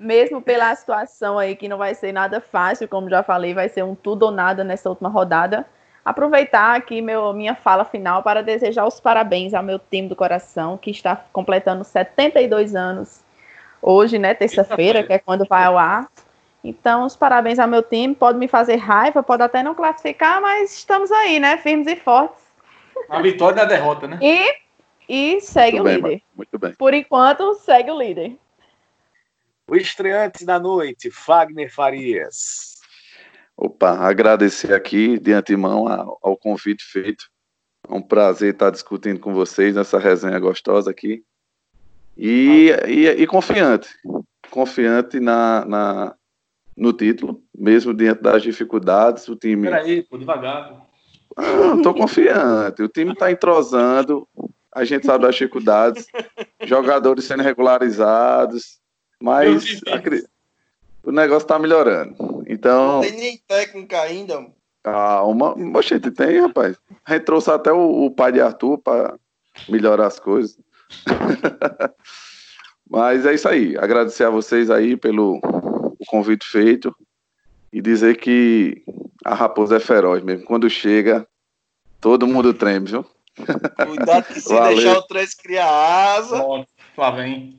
[0.00, 3.84] Mesmo pela situação aí, que não vai ser nada fácil, como já falei, vai ser
[3.84, 5.66] um tudo ou nada nessa última rodada.
[6.02, 10.78] Aproveitar aqui meu, minha fala final para desejar os parabéns ao meu time do coração,
[10.78, 13.20] que está completando 72 anos
[13.82, 16.08] hoje, né, terça-feira, que é quando vai ao ar.
[16.64, 18.14] Então, os parabéns ao meu time.
[18.14, 21.56] Pode me fazer raiva, pode até não classificar, mas estamos aí, né?
[21.58, 22.40] Firmes e fortes.
[23.08, 24.18] A vitória da derrota, né?
[24.20, 24.56] E,
[25.08, 26.22] e segue muito o bem, líder.
[26.36, 26.74] Muito bem.
[26.74, 28.36] Por enquanto, segue o líder.
[29.70, 32.74] O estreante da noite, Fagner Farias.
[33.56, 35.86] Opa, agradecer aqui de antemão
[36.20, 37.26] ao, convite feito.
[37.88, 41.22] É um prazer estar discutindo com vocês nessa resenha gostosa aqui.
[42.16, 43.88] E, e, e confiante.
[44.50, 46.16] Confiante na, na,
[46.76, 49.68] no título, mesmo diante das dificuldades, o time.
[49.68, 50.84] Peraí, pô, devagar.
[51.36, 52.82] Ah, tô confiante.
[52.82, 54.28] O time está entrosando,
[54.74, 56.06] a gente sabe das dificuldades,
[56.66, 58.80] jogadores sendo regularizados,
[59.20, 59.80] mas
[61.02, 62.42] o negócio está melhorando.
[62.46, 62.94] Então.
[62.94, 64.46] Não tem nem técnica ainda.
[64.82, 66.76] Calma, a gente tem, rapaz.
[67.04, 69.14] A gente trouxe até o, o pai de Arthur para
[69.68, 70.58] melhorar as coisas.
[72.88, 73.76] mas é isso aí.
[73.76, 76.94] Agradecer a vocês aí pelo, o convite feito
[77.72, 78.82] e dizer que
[79.24, 80.46] a raposa é feroz mesmo.
[80.46, 81.26] Quando chega,
[82.00, 83.06] todo mundo treme, viu?
[83.86, 84.76] Cuidado que se Valeu.
[84.76, 86.42] deixar o três criar asa.
[86.96, 87.54] Lá vem.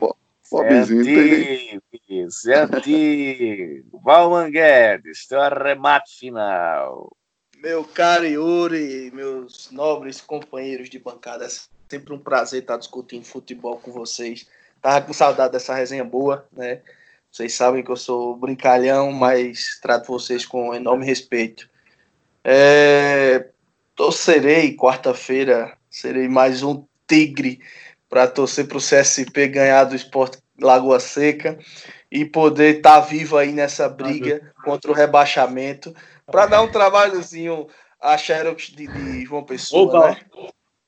[0.51, 2.67] Pobrezinho, tem Zé
[4.03, 7.09] Valman Guedes, teu arremate final.
[7.55, 11.49] Meu caro Yuri, meus nobres companheiros de bancada, é
[11.87, 14.45] sempre um prazer estar discutindo futebol com vocês.
[14.81, 16.81] Tava com saudade dessa resenha boa, né?
[17.31, 21.69] Vocês sabem que eu sou brincalhão, mas trato vocês com enorme respeito.
[22.43, 23.47] É,
[23.95, 27.61] torcerei quarta-feira, serei mais um tigre
[28.11, 31.57] para torcer para o CSP ganhar do Esporte Lagoa Seca
[32.11, 35.95] e poder estar tá vivo aí nessa briga contra o rebaixamento
[36.25, 37.67] para dar um trabalhozinho
[38.01, 40.09] a Xerox de, de João Pessoa, Oba.
[40.09, 40.17] né?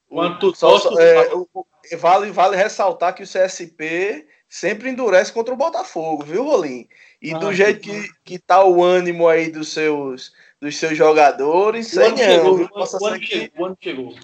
[0.09, 6.23] Quanto só, só, é, vale, vale ressaltar que o CSP sempre endurece contra o Botafogo,
[6.23, 6.87] viu, Rolim?
[7.21, 11.93] E ah, do jeito que, que tá o ânimo aí dos seus, dos seus jogadores,
[11.93, 14.15] o ano chegou, o, ano que, o ano chegou.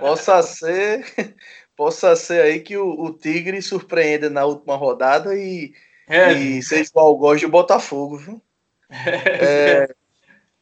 [0.00, 1.36] Possa ser,
[1.76, 5.72] possa ser aí que o, o Tigre surpreenda na última rodada e,
[6.08, 6.32] é.
[6.32, 8.42] e seja o algoz do Botafogo, viu?
[8.90, 9.88] É,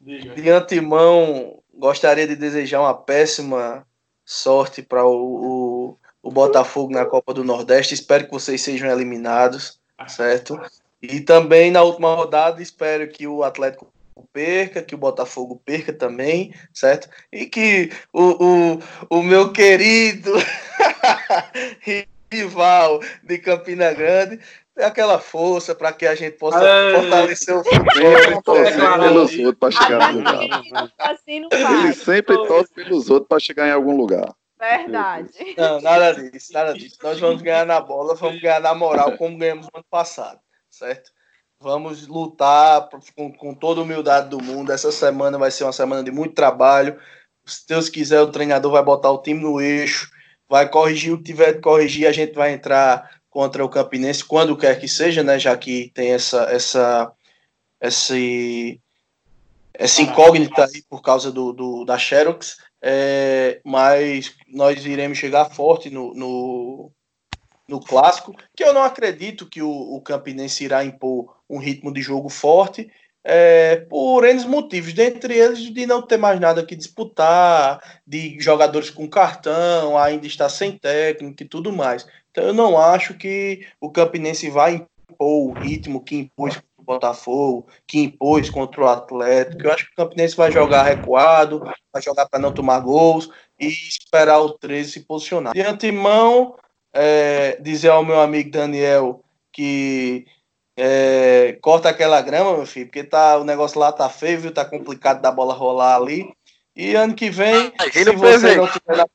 [0.00, 3.86] de antemão, gostaria de desejar uma péssima
[4.24, 7.94] sorte para o, o o Botafogo na Copa do Nordeste.
[7.94, 10.60] Espero que vocês sejam eliminados, certo?
[11.02, 13.92] E também na última rodada, espero que o Atlético
[14.32, 17.08] perca, que o Botafogo perca também, certo?
[17.32, 20.32] E que o, o, o meu querido
[22.30, 24.40] rival de Campina Grande
[24.74, 26.58] dê aquela força para que a gente possa
[26.94, 28.54] fortalecer o futebol.
[28.98, 30.92] pelos outros para chegar no lugar.
[30.98, 34.34] Assim Ele sempre torce pelos outros para chegar em algum lugar.
[34.58, 35.32] Verdade.
[35.58, 36.96] Não, nada disso, nada disso.
[37.02, 40.38] Nós vamos ganhar na bola, vamos ganhar na moral, como ganhamos no ano passado,
[40.70, 41.10] certo?
[41.62, 44.72] Vamos lutar com, com toda a humildade do mundo.
[44.72, 46.98] Essa semana vai ser uma semana de muito trabalho.
[47.44, 50.10] Se Deus quiser, o treinador vai botar o time no eixo,
[50.48, 52.06] vai corrigir o que tiver de corrigir.
[52.06, 55.38] A gente vai entrar contra o Campinense, quando quer que seja, né?
[55.38, 57.12] Já que tem essa, essa,
[57.80, 58.80] esse,
[59.72, 65.88] essa incógnita aí por causa do, do da Xerox é, mas nós iremos chegar forte
[65.88, 66.90] no, no,
[67.68, 72.00] no, clássico, que eu não acredito que o, o Campinense irá impor um ritmo de
[72.00, 72.90] jogo forte,
[73.24, 78.90] é, por N motivos, dentre eles de não ter mais nada que disputar, de jogadores
[78.90, 82.06] com cartão, ainda estar sem técnico e tudo mais.
[82.30, 87.68] Então eu não acho que o Campinense vai impor o ritmo que impôs o Botafogo,
[87.86, 89.62] que impôs contra o Atlético.
[89.62, 93.30] Eu acho que o Campinense vai jogar recuado, vai jogar para não tomar gols
[93.60, 95.52] e esperar o 13 se posicionar.
[95.52, 96.56] De antemão,
[96.92, 99.22] é, dizer ao meu amigo Daniel
[99.52, 100.26] que
[100.76, 104.52] é, corta aquela grama, meu filho, porque tá, o negócio lá tá feio, viu?
[104.52, 106.32] Tá complicado da bola rolar ali.
[106.74, 109.06] E ano que vem, ah, se você não tiver na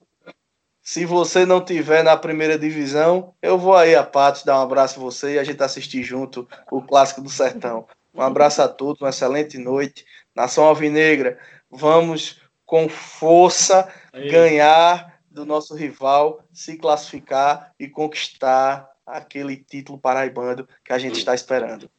[0.88, 4.98] se você não tiver na primeira divisão, eu vou aí a Patos dar um abraço
[4.98, 7.86] a você e a gente assistir junto o Clássico do Sertão.
[8.16, 10.06] Um abraço a todos, uma excelente noite.
[10.34, 11.38] Nação Alvinegra,
[11.70, 14.30] vamos com força aí.
[14.30, 21.34] ganhar do nosso rival, se classificar e conquistar aquele título paraibano que a gente está
[21.34, 21.90] esperando.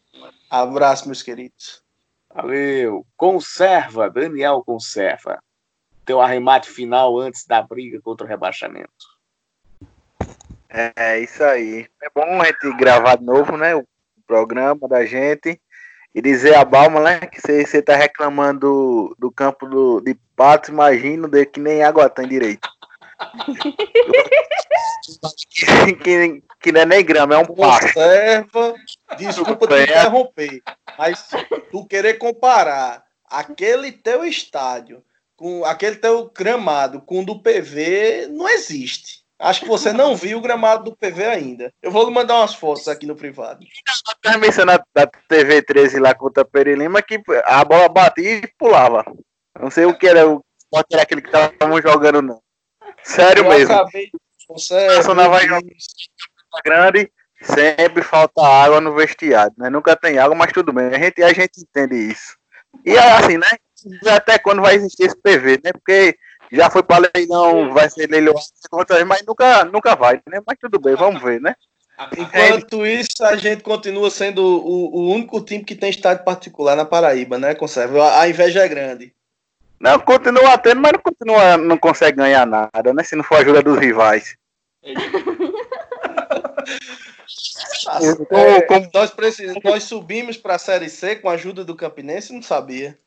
[0.50, 1.82] Abraço, meus queridos.
[2.32, 3.06] Valeu.
[3.16, 5.42] Conserva, Daniel Conserva.
[6.04, 9.18] Teu arremate final antes da briga contra o rebaixamento.
[10.68, 11.86] É, é isso aí.
[12.02, 13.74] É bom a gente gravar de novo, né?
[13.74, 13.86] O
[14.26, 15.61] programa da gente.
[16.14, 17.20] E dizer a Balma, né?
[17.20, 22.09] Que você tá reclamando do, do campo do, de pato, imagino, de que nem água
[22.09, 22.68] tem direito.
[26.02, 27.86] que, que, não é nem grama, é um pasto.
[27.86, 28.74] Observa,
[29.16, 30.62] desculpa te interromper,
[30.96, 31.28] mas
[31.70, 35.02] tu querer comparar aquele teu estádio
[35.36, 39.22] com aquele teu gramado com o do PV não existe.
[39.38, 41.72] Acho que você não viu o gramado do PV ainda.
[41.80, 43.64] Eu vou lhe mandar umas fotos aqui no privado.
[44.08, 49.04] A transmissão da TV 13 lá contra Peri Lima que a bola batia e pulava.
[49.60, 52.42] Não sei o que era, o que era aquele que estavam jogando, não.
[53.03, 53.74] Sério Eu mesmo.
[53.74, 54.18] Acabei de
[55.28, 55.46] vai
[56.64, 57.11] grande,
[57.42, 59.68] sempre falta água no vestiário, né?
[59.68, 60.86] Nunca tem água, mas tudo bem.
[60.86, 62.36] A gente, a gente entende isso.
[62.84, 63.51] E assim, né?
[64.11, 65.72] Até quando vai existir esse PV, né?
[65.72, 66.16] Porque
[66.51, 68.34] já foi para leilão, vai ser leilão,
[69.07, 70.40] mas nunca, nunca vai, né?
[70.46, 71.55] Mas tudo bem, vamos ver, né?
[72.16, 76.84] Enquanto isso, a gente continua sendo o, o único time que tem estádio particular na
[76.84, 78.20] Paraíba, né, Conserva?
[78.20, 79.12] A inveja é grande.
[79.80, 83.04] Não, continua tendo, mas não continua, não consegue ganhar nada, né?
[83.04, 84.36] Se não for a ajuda dos rivais.
[88.30, 88.90] é, como...
[88.92, 92.98] nós, precisamos, nós subimos para a Série C com a ajuda do Campinense, não sabia.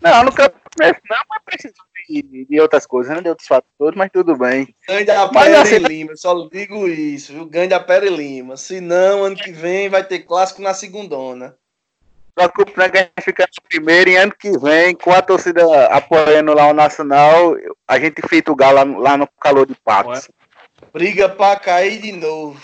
[0.00, 1.74] Não, no Campinense não, mas precisa
[2.08, 3.22] de, de outras coisas, né?
[3.22, 4.74] De outros fatores, mas tudo bem.
[4.88, 7.46] Ganhe da Pere assim, Lima, só digo isso, viu?
[7.46, 8.56] Ganhe da Pere Lima.
[8.56, 11.56] Se não, ano que vem vai ter clássico na segundona.
[12.34, 16.68] Preocupe não é ficar no primeiro e ano que vem, com a torcida apoiando lá
[16.68, 17.54] o Nacional,
[17.86, 20.30] a gente feita o galo lá, lá no calor de Patos.
[20.92, 22.60] Briga pra cair de novo.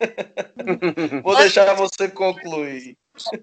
[1.22, 2.96] Vou deixar você concluir.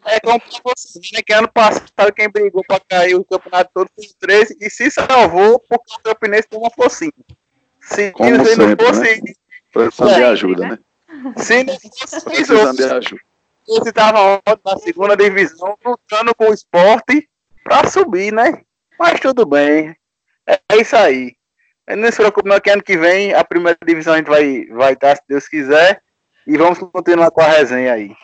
[0.06, 1.22] É como você, né?
[1.26, 4.90] Que ano passado quem brigou para cair o campeonato todo foi o 13 e se
[4.90, 7.12] salvou porque o Campinense tem uma focinha.
[7.82, 9.22] Se como não sempre, fosse.
[9.22, 9.34] Né?
[9.74, 10.80] Precisando de ajuda, né?
[11.38, 13.22] Se não fosse isso, de ajuda.
[13.68, 17.28] Você estava na segunda divisão lutando com o esporte
[17.64, 18.62] para subir, né?
[19.00, 19.96] Mas tudo bem.
[20.48, 21.36] É, é isso aí.
[21.88, 24.94] Não se preocupe, não, que ano que vem a primeira divisão a gente vai, vai
[24.94, 26.02] estar, se Deus quiser.
[26.48, 28.16] E vamos continuar com a resenha aí.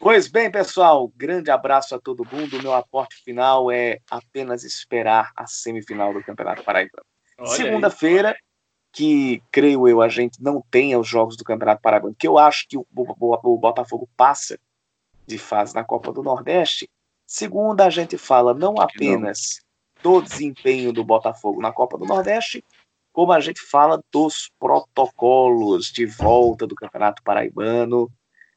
[0.00, 2.58] Pois bem, pessoal, grande abraço a todo mundo.
[2.58, 7.04] O meu aporte final é apenas esperar a semifinal do Campeonato Paraibano.
[7.46, 8.36] Segunda-feira,
[8.94, 12.68] que creio eu a gente não tenha os jogos do Campeonato Paraibano, que eu acho
[12.68, 14.58] que o, o, o Botafogo passa
[15.26, 16.88] de fase na Copa do Nordeste.
[17.26, 19.60] Segunda, a gente fala não apenas
[20.02, 22.64] do desempenho do Botafogo na Copa do Nordeste,
[23.12, 28.10] como a gente fala dos protocolos de volta do Campeonato Paraibano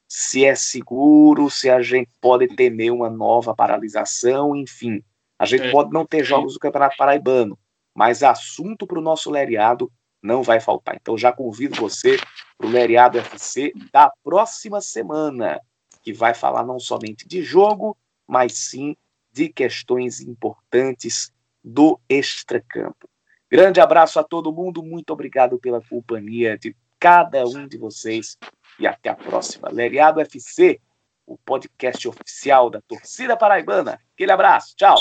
[0.08, 5.04] se é seguro, se a gente pode temer uma nova paralisação, enfim.
[5.38, 5.72] A gente é.
[5.72, 7.58] pode não ter jogos do Campeonato Paraibano,
[7.94, 10.95] mas assunto para o nosso Leriado não vai faltar.
[10.95, 12.18] Então já convido você
[12.57, 15.59] para o Leriado FC da próxima semana,
[16.01, 17.97] que vai falar não somente de jogo,
[18.28, 18.95] mas sim
[19.32, 21.32] de questões importantes
[21.63, 23.09] do extracampo.
[23.49, 28.38] Grande abraço a todo mundo, muito obrigado pela companhia de cada um de vocês
[28.80, 29.70] e até a próxima.
[29.70, 30.82] Leriado FC,
[31.26, 33.99] o podcast oficial da torcida paraibana.
[34.13, 34.97] Aquele abraço, tchau.